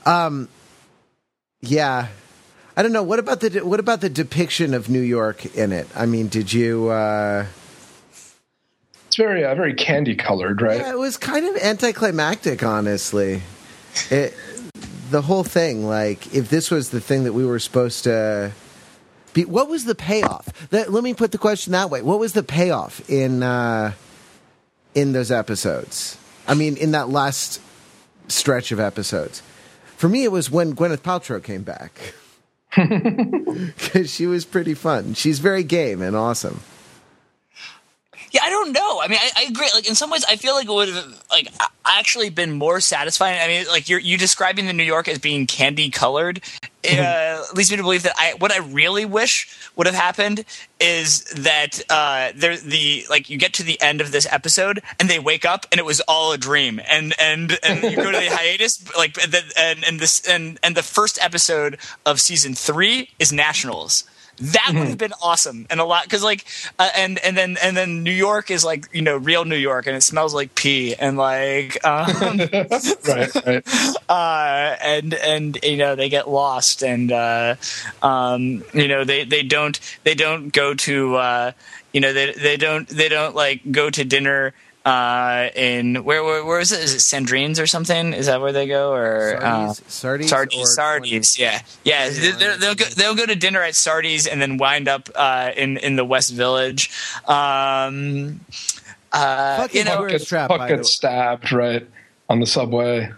[0.06, 0.50] Um,
[1.62, 2.08] yeah,
[2.76, 3.04] I don't know.
[3.04, 5.88] What about the what about the depiction of New York in it?
[5.96, 6.89] I mean, did you?
[6.89, 7.46] Uh...
[9.08, 10.80] It's very uh, very candy colored, right?
[10.80, 13.42] Yeah, it was kind of anticlimactic, honestly.
[14.10, 14.36] It,
[15.10, 18.52] the whole thing, like, if this was the thing that we were supposed to
[19.34, 20.70] be, what was the payoff?
[20.70, 23.94] That, let me put the question that way: What was the payoff in uh,
[24.94, 26.18] in those episodes?
[26.48, 27.62] I mean, in that last
[28.28, 29.42] stretch of episodes.
[30.00, 31.92] For me, it was when Gwyneth Paltrow came back
[33.76, 35.14] because she was pretty fun.
[35.14, 36.62] She's very game and awesome.
[38.32, 39.02] Yeah, I don't know.
[39.02, 39.70] I mean, I, I, agree.
[39.74, 41.52] Like in some ways, I feel like it would have like
[41.86, 43.39] actually been more satisfying.
[43.42, 46.42] I mean, like you're you describing the New York as being candy colored
[46.88, 50.46] uh, leads me to believe that I what I really wish would have happened
[50.80, 55.10] is that uh, there the like you get to the end of this episode and
[55.10, 58.18] they wake up and it was all a dream and and and you go to
[58.18, 63.10] the hiatus like the, and and this and and the first episode of season three
[63.20, 64.06] is nationals
[64.39, 64.95] that would have mm-hmm.
[64.95, 66.45] been awesome and a lot because like
[66.78, 69.86] uh, and and then and then New York is like you know real New York
[69.86, 72.38] and it smells like pee and like um,
[73.08, 77.56] right right uh, and and you know they get lost and uh,
[78.02, 81.52] um, you know they they don't they don't go to uh,
[81.91, 84.54] you know they they don't they don't like go to dinner
[84.86, 86.80] uh, in where, where where is it?
[86.82, 88.13] Is it Sandrines or something?
[88.13, 92.10] Is that where they go or uh, Sardi's, Sardi's, Sardi's, or Sardi's, yeah, yeah.
[92.10, 95.52] They, they'll, they'll go, they'll go to dinner at Sardi's and then wind up uh,
[95.56, 96.89] in in the West Village.
[97.28, 98.39] Um,
[99.12, 100.92] uh, Fucking you know, Puck trap, Puck by the gets way.
[100.92, 101.88] stabbed right
[102.30, 103.12] on the subway.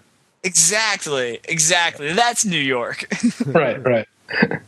[0.43, 2.13] exactly, exactly.
[2.13, 3.05] That's New York.
[3.45, 4.07] right, right.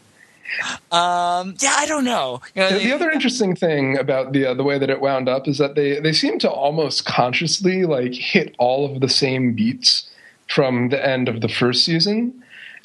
[0.91, 2.41] um, yeah, I don't know.
[2.55, 5.29] You know, The, the other interesting thing about the uh, the way that it wound
[5.29, 9.53] up is that they they seem to almost consciously like hit all of the same
[9.53, 10.09] beats
[10.47, 12.43] from the end of the first season,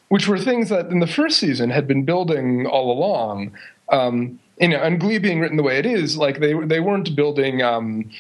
[0.08, 3.52] which were things that in the first season had been building all along.
[3.90, 7.14] Um, you know, and Glee being written the way it is, like they they weren't
[7.14, 7.62] building.
[7.62, 8.10] Um,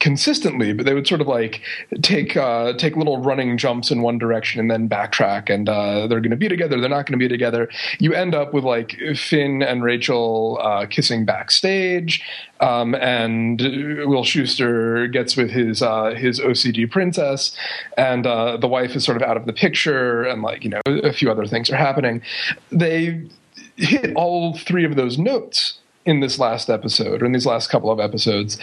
[0.00, 1.62] consistently, but they would sort of like
[2.02, 6.20] take uh, take little running jumps in one direction and then backtrack, and uh, they're
[6.20, 6.80] going to be together.
[6.80, 7.68] They're not going to be together.
[7.98, 12.22] You end up with like Finn and Rachel uh, kissing backstage,
[12.60, 17.56] um, and Will Schuester gets with his uh, his OCD princess,
[17.96, 20.80] and uh, the wife is sort of out of the picture, and like you know
[20.86, 22.22] a few other things are happening.
[22.70, 23.28] They
[23.76, 27.90] hit all three of those notes in this last episode or in these last couple
[27.90, 28.58] of episodes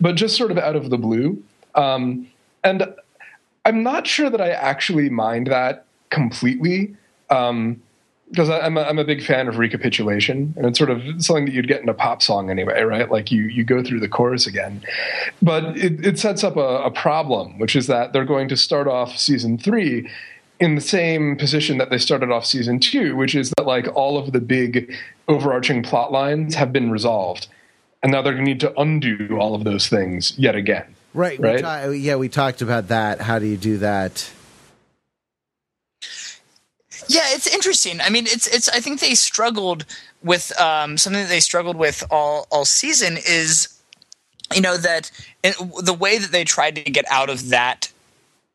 [0.00, 1.42] but just sort of out of the blue.
[1.74, 2.26] Um,
[2.64, 2.94] and
[3.64, 6.96] I'm not sure that I actually mind that completely.
[7.28, 7.82] Um,
[8.30, 11.52] because I'm a, I'm a big fan of recapitulation, and it's sort of something that
[11.52, 13.10] you'd get in a pop song anyway, right?
[13.10, 14.84] Like you you go through the chorus again,
[15.42, 18.86] but it, it sets up a, a problem, which is that they're going to start
[18.86, 20.08] off season three
[20.60, 24.18] in the same position that they started off season two, which is that like all
[24.18, 24.94] of the big
[25.26, 27.48] overarching plot lines have been resolved,
[28.02, 30.84] and now they're going to need to undo all of those things yet again.
[31.14, 31.40] Right.
[31.40, 31.56] Right?
[31.56, 33.20] We ta- yeah, we talked about that.
[33.20, 34.30] How do you do that?
[37.08, 38.00] Yeah, it's interesting.
[38.00, 38.68] I mean, it's it's.
[38.68, 39.86] I think they struggled
[40.22, 43.80] with um, something that they struggled with all all season is,
[44.54, 45.10] you know, that
[45.42, 47.90] in, the way that they tried to get out of that,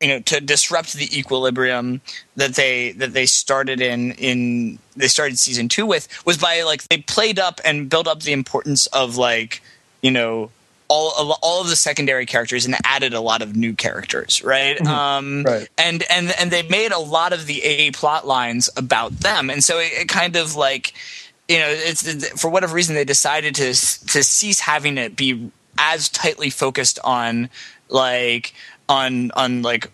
[0.01, 2.01] you know, to disrupt the equilibrium
[2.36, 6.84] that they that they started in in they started season two with was by like
[6.89, 9.62] they played up and built up the importance of like
[10.01, 10.51] you know
[10.88, 14.79] all all of the secondary characters and added a lot of new characters, right?
[14.86, 15.67] Um, Right.
[15.77, 19.63] And and and they made a lot of the A plot lines about them, and
[19.63, 20.93] so it, it kind of like
[21.47, 26.10] you know it's for whatever reason they decided to to cease having it be as
[26.10, 27.49] tightly focused on
[27.89, 28.53] like
[28.87, 29.91] on on like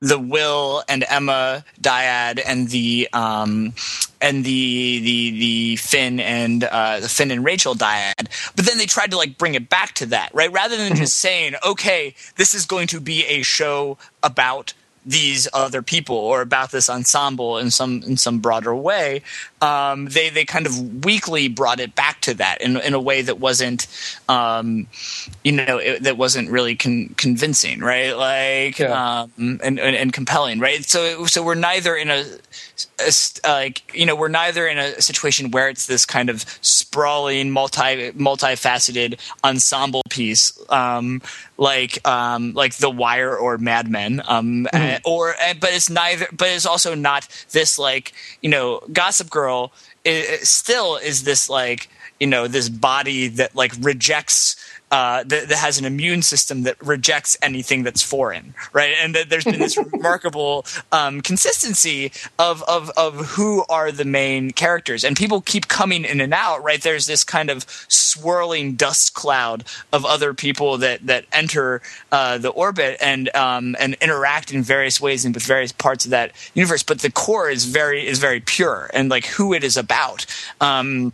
[0.00, 3.72] the Will and Emma dyad and the um
[4.20, 8.28] and the the the Finn and uh the Finn and Rachel dyad.
[8.54, 10.52] But then they tried to like bring it back to that, right?
[10.52, 14.74] Rather than just saying, okay, this is going to be a show about
[15.06, 19.22] these other people or about this ensemble in some in some broader way,
[19.60, 23.22] um, they they kind of weakly brought it back to that in in a way
[23.22, 23.86] that wasn't,
[24.28, 24.86] um,
[25.42, 28.12] you know, it, that wasn't really con- convincing, right?
[28.16, 29.22] Like, Yeah.
[29.22, 30.84] um, and, and and compelling, right?
[30.84, 32.24] So so we're neither in a,
[33.44, 38.12] like you know we're neither in a situation where it's this kind of sprawling multi
[38.12, 41.20] multifaceted ensemble piece um,
[41.56, 46.26] like um, like The Wire or Mad Men um, uh, or uh, but it's neither
[46.32, 49.72] but it's also not this like you know Gossip Girl
[50.04, 51.88] it, it still is this like
[52.20, 54.56] you know this body that like rejects
[54.90, 58.94] uh, that, that has an immune system that rejects anything that's foreign, right?
[59.00, 64.52] And that there's been this remarkable um, consistency of, of of who are the main
[64.52, 66.80] characters, and people keep coming in and out, right?
[66.80, 72.50] There's this kind of swirling dust cloud of other people that that enter uh, the
[72.50, 76.82] orbit and um, and interact in various ways and with various parts of that universe,
[76.82, 80.26] but the core is very is very pure and like who it is about.
[80.60, 81.12] Um,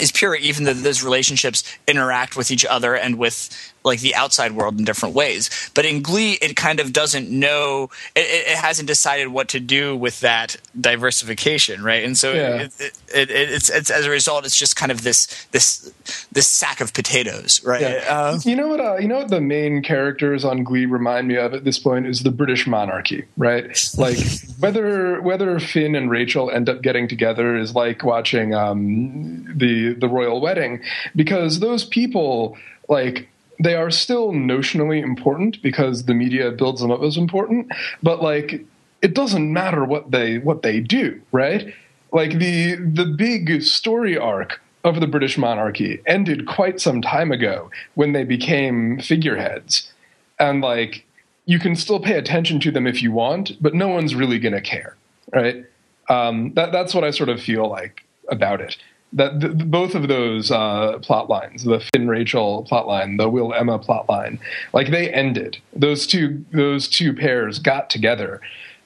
[0.00, 4.52] is pure even though those relationships interact with each other and with like the outside
[4.52, 8.20] world in different ways but in glee it kind of doesn't know it,
[8.50, 12.62] it hasn't decided what to do with that diversification right and so Yeah.
[12.62, 15.92] it, it, it, it's, it's as a result it's just kind of this this
[16.32, 18.80] this sack of potatoes right Uh, you know what?
[18.80, 22.06] Uh, you know what the main characters on Glee remind me of at this point
[22.06, 23.66] is the British monarchy, right?
[23.96, 24.18] Like
[24.58, 30.08] whether whether Finn and Rachel end up getting together is like watching um, the the
[30.08, 30.82] royal wedding
[31.14, 32.56] because those people
[32.88, 38.22] like they are still notionally important because the media builds them up as important, but
[38.22, 38.64] like
[39.02, 41.72] it doesn't matter what they what they do, right?
[42.12, 47.70] Like the the big story arc of the British monarchy ended quite some time ago
[47.94, 49.92] when they became figureheads.
[50.38, 51.04] And like
[51.44, 54.52] you can still pay attention to them if you want, but no one's really going
[54.52, 54.96] to care,
[55.32, 55.64] right?
[56.08, 58.76] Um, that, that's what I sort of feel like about it.
[59.16, 63.52] That th- both of those uh, plot lines, the Finn Rachel plot line, the Will
[63.52, 64.38] Emma plot line,
[64.72, 65.58] like they ended.
[65.74, 68.40] Those two those two pairs got together,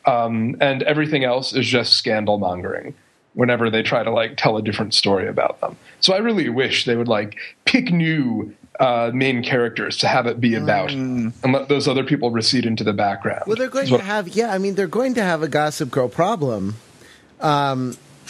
[0.06, 2.94] um, and everything else is just scandal mongering.
[3.34, 6.84] Whenever they try to like tell a different story about them, so I really wish
[6.84, 11.68] they would like pick new uh, main characters to have it be about, and let
[11.68, 13.44] those other people recede into the background.
[13.46, 14.52] Well, they're going to have yeah.
[14.52, 16.76] I mean, they're going to have a Gossip Girl problem.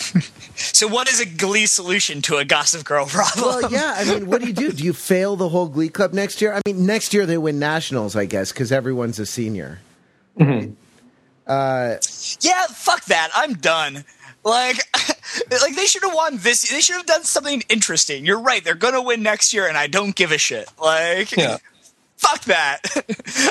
[0.56, 3.46] So, what is a Glee solution to a Gossip Girl problem?
[3.46, 3.94] Well, yeah.
[3.96, 4.70] I mean, what do you do?
[4.72, 6.52] Do you fail the whole Glee Club next year?
[6.52, 9.78] I mean, next year they win nationals, I guess, because everyone's a senior.
[10.38, 10.72] Mm-hmm.
[11.46, 11.96] Uh,
[12.40, 13.30] yeah, fuck that.
[13.34, 14.04] I'm done.
[14.44, 14.76] Like,
[15.50, 16.70] like they should have won this.
[16.70, 18.26] They should have done something interesting.
[18.26, 18.62] You're right.
[18.62, 20.68] They're gonna win next year, and I don't give a shit.
[20.78, 21.56] Like, Yeah.
[22.20, 22.80] Fuck that.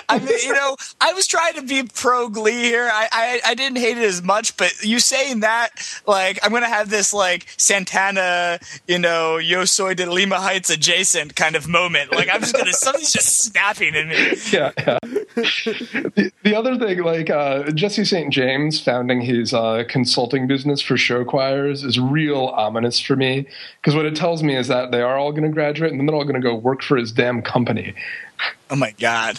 [0.10, 2.90] I mean, you know, I was trying to be pro Glee here.
[2.92, 5.70] I, I, I didn't hate it as much, but you saying that,
[6.06, 11.36] like, I'm gonna have this like Santana, you know, Yo Soy de Lima Heights adjacent
[11.36, 12.12] kind of moment.
[12.12, 14.16] Like, I'm just gonna something's just snapping in me.
[14.52, 15.00] yeah, yeah.
[15.04, 18.32] the, the other thing, like uh, Jesse St.
[18.32, 23.48] James founding his uh, consulting business for show choirs, is real ominous for me
[23.82, 26.06] because what it tells me is that they are all going to graduate and then
[26.06, 27.94] they're all going to go work for his damn company.
[28.70, 29.38] Oh my god.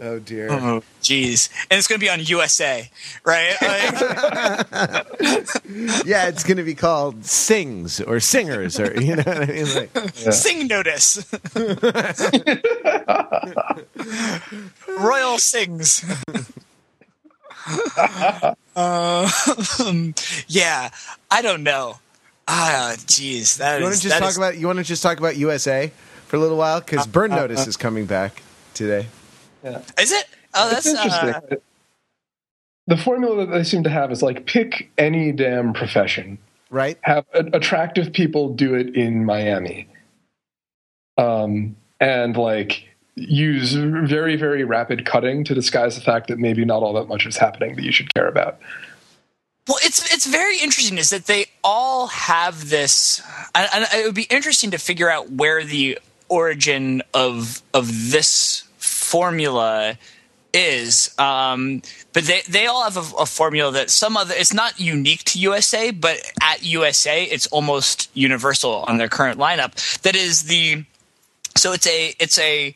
[0.00, 0.50] Oh dear.
[0.50, 1.50] Oh, jeez.
[1.70, 2.88] And it's going to be on USA,
[3.24, 3.54] right?
[3.60, 5.06] Like,
[6.06, 9.66] Yeah, it's going to be called Sings or Singers or you know what I mean.
[9.74, 11.24] Like, Sing notice.
[14.98, 16.04] Royal sings.
[18.76, 20.14] um,
[20.48, 20.90] yeah,
[21.30, 21.98] I don't know.
[22.48, 25.18] Ah, jeez, that you want to just talk is- about you want to just talk
[25.18, 25.90] about USA
[26.26, 28.42] for a little while because Burn Notice is coming back
[28.74, 29.06] today.
[29.64, 30.26] Is it?
[30.54, 31.34] Oh, It's that's interesting.
[31.34, 31.56] uh,
[32.86, 36.38] the formula that they seem to have is like pick any damn profession,
[36.70, 36.98] Right?
[37.02, 39.88] have a- attractive people do it in Miami,
[41.18, 42.84] um, and like
[43.16, 47.26] use very very rapid cutting to disguise the fact that maybe not all that much
[47.26, 48.58] is happening that you should care about.
[49.66, 53.20] Well, it's it's very interesting is that they all have this,
[53.54, 55.98] and, and it would be interesting to figure out where the
[56.28, 59.98] origin of of this formula
[60.52, 61.14] is.
[61.18, 65.24] Um, but they they all have a, a formula that some other it's not unique
[65.24, 70.00] to USA, but at USA it's almost universal on their current lineup.
[70.02, 70.84] That is the
[71.56, 72.74] so it's a it's a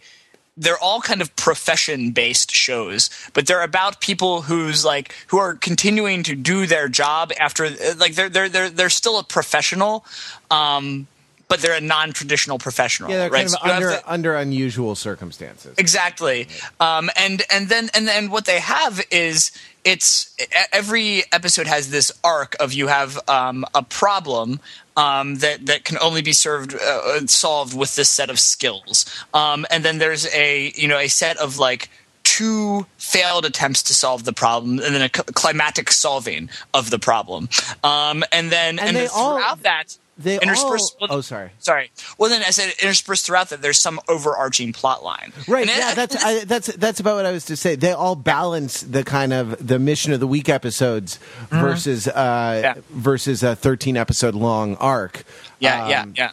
[0.56, 5.54] they're all kind of profession based shows but they're about people who's like who are
[5.54, 10.04] continuing to do their job after like they're they're they're, they're still a professional
[10.50, 11.06] um
[11.50, 13.46] but they're a non-traditional professional Yeah, they're right?
[13.48, 15.74] kind of have under under unusual circumstances.
[15.76, 16.48] exactly.
[16.78, 19.50] Um, and and then and then what they have is
[19.84, 20.34] it's
[20.72, 24.60] every episode has this arc of you have um, a problem
[24.96, 29.04] um, that that can only be served uh, solved with this set of skills.
[29.34, 31.90] Um, and then there's a you know a set of like
[32.22, 36.98] two failed attempts to solve the problem and then a cl- climatic solving of the
[36.98, 37.48] problem.
[37.82, 40.42] Um, and then and, they then all- throughout that They all.
[40.42, 41.50] interspersed- well, Oh, sorry.
[41.58, 41.90] Sorry.
[42.18, 45.32] Well, then I said interspersed throughout that there's some overarching plot line.
[45.48, 45.68] Right.
[45.68, 45.94] And Yeah.
[45.94, 47.74] That's I, that's that's about what I was to say.
[47.74, 51.18] They all balance the kind of the mission of the week episodes
[51.50, 52.62] versus uh, Mm-hmm.
[52.64, 52.74] Yeah.
[52.90, 55.24] versus a thirteen episode long arc.
[55.58, 56.30] yeah, yeah, Um, yeah.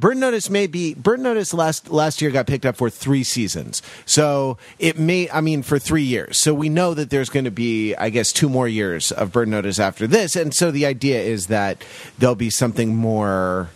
[0.00, 3.82] Burn Notice may be Burn Notice last last year got picked up for three seasons,
[4.06, 6.38] so it may I mean for three years.
[6.38, 9.50] So we know that there's going to be I guess two more years of Burn
[9.50, 11.84] Notice after this, and so the idea is that
[12.18, 13.68] there'll be something more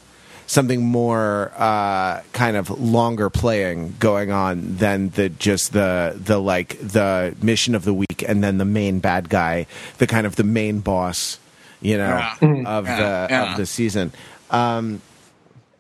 [0.46, 6.78] something more uh, kind of longer playing going on than the just the the like
[6.80, 9.66] the mission of the week and then the main bad guy,
[9.98, 11.38] the kind of the main boss,
[11.82, 12.62] you know, Yeah.
[12.66, 13.50] of Yeah, the yeah.
[13.52, 14.10] of the season.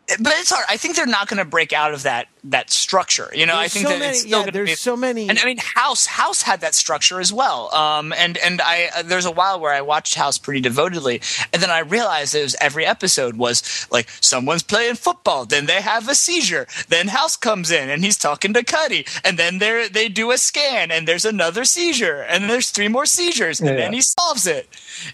[0.08, 0.66] But it's hard.
[0.68, 3.30] I think they're not going to break out of that that structure.
[3.34, 4.74] You know, I think so that many- it's still yeah, there's be.
[4.76, 7.74] so many- And I mean, House House had that structure as well.
[7.74, 11.20] Um, and and I uh, there's a while where I watched House pretty devotedly,
[11.52, 15.80] and then I realized it was every episode was like someone's playing football, then they
[15.80, 19.88] have a seizure, then House comes in and he's talking to Cuddy, and then they
[19.88, 23.76] they do a scan and there's another seizure, and there's three more seizures, and Yeah,
[23.76, 24.68] then he solves it.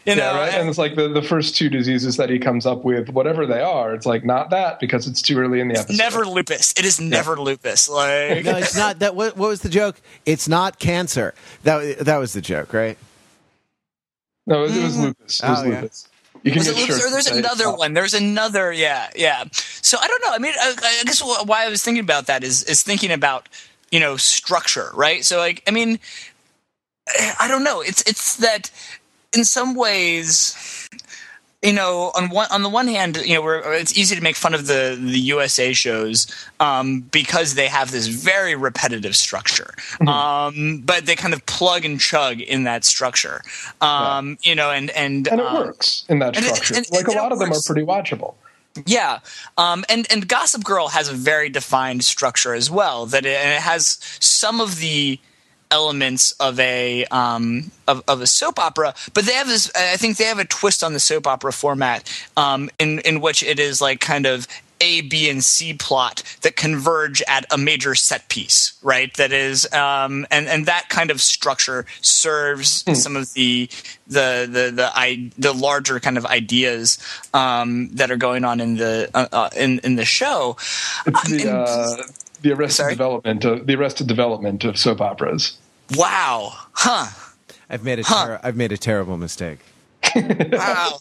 [0.05, 0.49] You Yeah, know, right.
[0.53, 3.47] and- And it's like the, the first two diseases that he comes up with, whatever
[3.47, 5.97] they are, it's like not that because it's too early in the episode.
[5.97, 6.75] never lupus.
[6.77, 7.89] It is never lupus.
[7.89, 9.15] Like No, it's not that.
[9.15, 10.01] What, what was the joke?
[10.27, 11.35] It's not cancer.
[11.65, 12.99] That that was the joke, right?
[14.47, 15.03] No, it, it was mm-hmm.
[15.05, 15.41] lupus.
[15.41, 15.85] It oh, was Oh, yeah.
[16.43, 17.07] You can Was get lupus?
[17.07, 17.93] Or there's another it's one.
[17.93, 18.73] There's another.
[18.73, 19.45] Yeah, yeah.
[19.53, 20.31] So I don't know.
[20.33, 23.49] I mean, I, I guess why I was thinking about that is is thinking about
[23.91, 25.25] you know structure, right?
[25.25, 25.99] So like, I mean,
[27.39, 27.81] I don't know.
[27.83, 28.71] It's it's that
[29.35, 30.80] in some ways.
[31.63, 34.35] You know, on one on the one hand, you know, we're, it's easy to make
[34.37, 36.27] fun of the the USA shows
[36.59, 40.09] um, because they have this very repetitive structure, Mm-hmm.
[40.09, 43.43] um, but they kind of plug and chug in that structure,
[43.83, 46.75] um, you know, and and and it um, works in that it- structure.
[46.77, 48.35] and- like a and it lot of them are pretty watchable.
[48.87, 49.19] Yeah,
[49.59, 53.05] um, and and Gossip Girl has a very defined structure as well.
[53.05, 55.19] That it, and it has some of the
[55.71, 59.71] elements of a um, of, of a soap opera, but they have this.
[59.77, 63.43] I think they have a twist on the soap opera format um, in in which
[63.43, 64.47] it is like kind of
[64.83, 69.13] a, B, and C plot that converge at a major set piece, right?
[69.19, 73.69] That is, um, and and that kind of structure serves some of the
[74.07, 76.99] the the the I, the larger kind of ideas
[77.35, 80.57] um, that are going on in the uh, uh, in in the show.
[81.07, 82.03] It's Um, the and- uh,
[82.43, 82.93] the arrested Sorry?
[82.95, 85.59] development of the arrested development of soap operas.
[85.97, 87.07] Wow, huh?
[87.69, 88.27] I've made a Huh.
[88.27, 89.59] ter- I've made a terrible mistake.
[90.53, 90.99] Wow.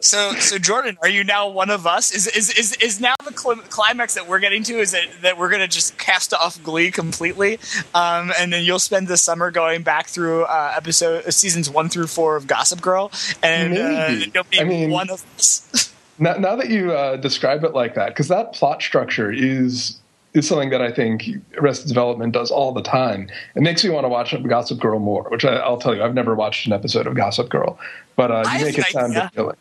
[0.00, 2.14] So, so Jordan, are you now one of us?
[2.14, 4.74] Is is is, is now the cl- climax that we're getting to?
[4.78, 7.58] Is it that we're going to just cast off Glee completely,
[7.92, 11.88] um, and then you'll spend the summer going back through uh, episode uh, seasons one
[11.88, 13.10] through four of Gossip Girl,
[13.42, 15.92] and uh, you'll be I mean- one of us.
[16.18, 19.98] Now, now that you uh, describe it like that, because that plot structure is
[20.34, 21.24] is something that I think
[21.58, 23.28] Arrested Development does all the time.
[23.54, 26.14] It makes me want to watch Gossip Girl more, which I, I'll tell you, I've
[26.14, 27.78] never watched an episode of Gossip Girl,
[28.16, 29.26] but uh, I you have make an it sound idea.
[29.26, 29.56] appealing.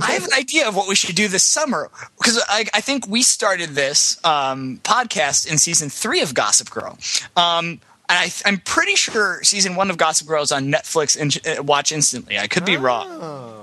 [0.00, 3.06] I have an idea of what we should do this summer because I, I think
[3.08, 6.96] we started this um, podcast in season three of Gossip Girl.
[7.36, 11.58] Um, and I, I'm pretty sure season one of Gossip Girl is on Netflix and
[11.58, 12.38] uh, watch instantly.
[12.38, 13.10] I could be wrong,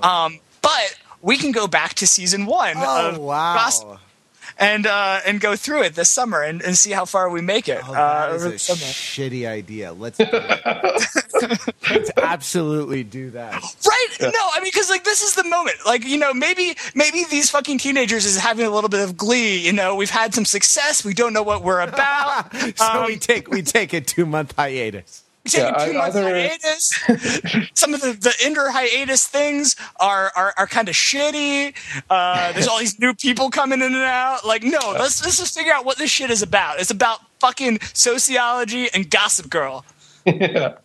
[0.03, 3.55] um, but we can go back to season one Oh of wow!
[3.55, 3.99] Gossip
[4.59, 7.67] and uh, and go through it this summer and, and see how far we make
[7.69, 8.79] it Oh, uh, that is over a the summer.
[8.81, 9.93] shitty idea.
[9.93, 11.73] Let's do it.
[11.89, 13.53] let's absolutely do that.
[13.53, 14.07] Right?
[14.21, 15.77] No, I mean, because like this is the moment.
[15.85, 19.65] Like you know, maybe maybe these fucking teenagers is having a little bit of glee.
[19.65, 21.03] You know, we've had some success.
[21.05, 22.53] We don't know what we're about.
[22.75, 25.23] So Um, we take we take a two month hiatus.
[25.49, 27.69] Take Yeah, two month hiatus.
[27.73, 31.73] some of the, the inter hiatus things are are, are kind of shitty.
[32.09, 34.45] Uh, there's all these new people coming in and out.
[34.45, 36.79] Like, no, let's let's just figure out what this shit is about.
[36.79, 39.85] It's about fucking sociology and Gossip Girl.
[40.25, 40.75] yeah.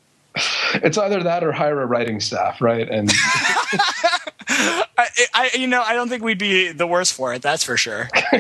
[0.74, 2.88] It's either that or hire a writing staff, right?
[2.88, 3.08] And
[4.48, 7.42] I, I, you know, I don't think we'd be the worst for it.
[7.42, 8.08] That's for sure.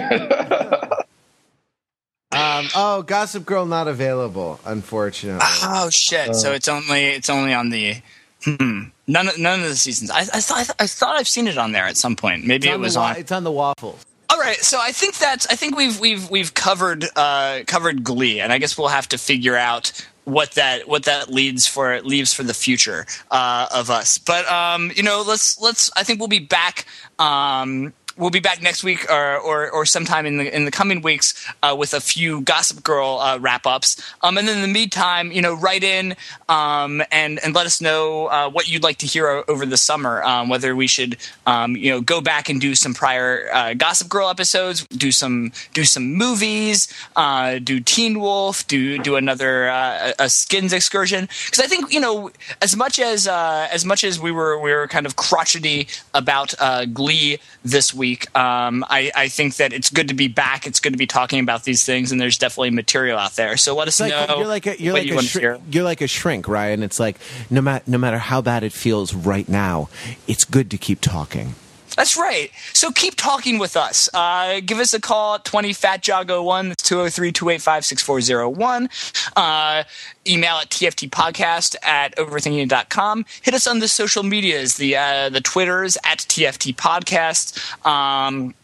[2.34, 5.40] Um, oh, Gossip Girl not available, unfortunately.
[5.62, 6.34] Oh shit!
[6.34, 7.96] so it's only it's only on the
[8.44, 10.10] hmm, none of- none of the seasons.
[10.10, 12.44] I, I thought I, th- I thought I've seen it on there at some point.
[12.46, 13.16] Maybe it on the was on.
[13.16, 14.04] It's on the waffles.
[14.30, 18.40] All right, so I think that's I think we've we've we've covered uh, covered Glee,
[18.40, 19.92] and I guess we'll have to figure out
[20.24, 24.18] what that what that leads for leaves for the future uh, of us.
[24.18, 25.90] But um, you know, let's let's.
[25.96, 26.86] I think we'll be back.
[27.18, 31.02] Um, We'll be back next week or, or, or sometime in the in the coming
[31.02, 34.00] weeks uh, with a few Gossip Girl uh, wrap ups.
[34.22, 36.14] Um, and then in the meantime, you know, write in
[36.48, 39.76] um, and and let us know uh, what you'd like to hear o- over the
[39.76, 40.22] summer.
[40.22, 44.08] Um, whether we should um, you know go back and do some prior uh, Gossip
[44.08, 46.86] Girl episodes, do some do some movies,
[47.16, 51.28] uh, do Teen Wolf, do do another uh, a Skins excursion.
[51.46, 52.30] Because I think you know
[52.62, 56.54] as much as uh, as much as we were we were kind of crotchety about
[56.60, 58.03] uh, Glee this week.
[58.34, 60.66] Um, I, I think that it's good to be back.
[60.66, 63.56] It's good to be talking about these things, and there's definitely material out there.
[63.56, 64.38] So let us It's like know.
[64.38, 65.54] you're like a you're like you a want to hear.
[65.56, 66.82] shrink, you're like a shrink, Ryan.
[66.82, 67.16] It's like
[67.50, 69.88] no matter no matter how bad it feels right now,
[70.26, 71.54] it's good to keep talking.
[71.96, 72.50] That's right.
[72.72, 74.08] So keep talking with us.
[74.12, 76.68] Uh, give us a call at 20 Fat Joggo 1.
[76.70, 78.88] That's 203 285 6401.
[79.36, 79.84] Uh,
[80.26, 83.24] email at tftpodcast at overthinking.com.
[83.42, 87.86] Hit us on the social medias, the, uh, the Twitters at TFT Podcast.
[87.86, 88.54] Um,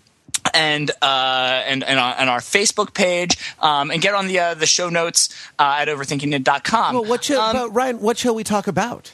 [0.55, 4.55] and uh, and and on, on our Facebook page, um, and get on the uh,
[4.55, 5.28] the show notes
[5.59, 6.95] uh, at overthinkingit.com.
[6.95, 8.01] Well, what shall Um, Ryan?
[8.01, 9.12] What shall we talk about?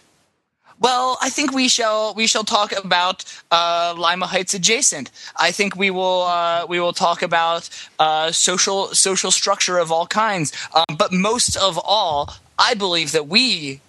[0.80, 5.10] Well, I think we shall we shall talk about uh, Lima Heights adjacent.
[5.36, 7.68] I think we will uh, we will talk about
[7.98, 10.52] uh, social social structure of all kinds.
[10.74, 13.80] Um, but most of all, I believe that we,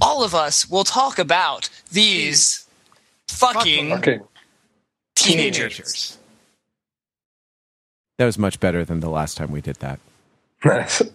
[0.00, 2.66] all of us, will talk about these
[3.28, 4.20] fucking okay.
[5.14, 6.18] teenagers.
[8.18, 9.98] That was much better than the last time we did that.
[10.64, 11.02] Nice.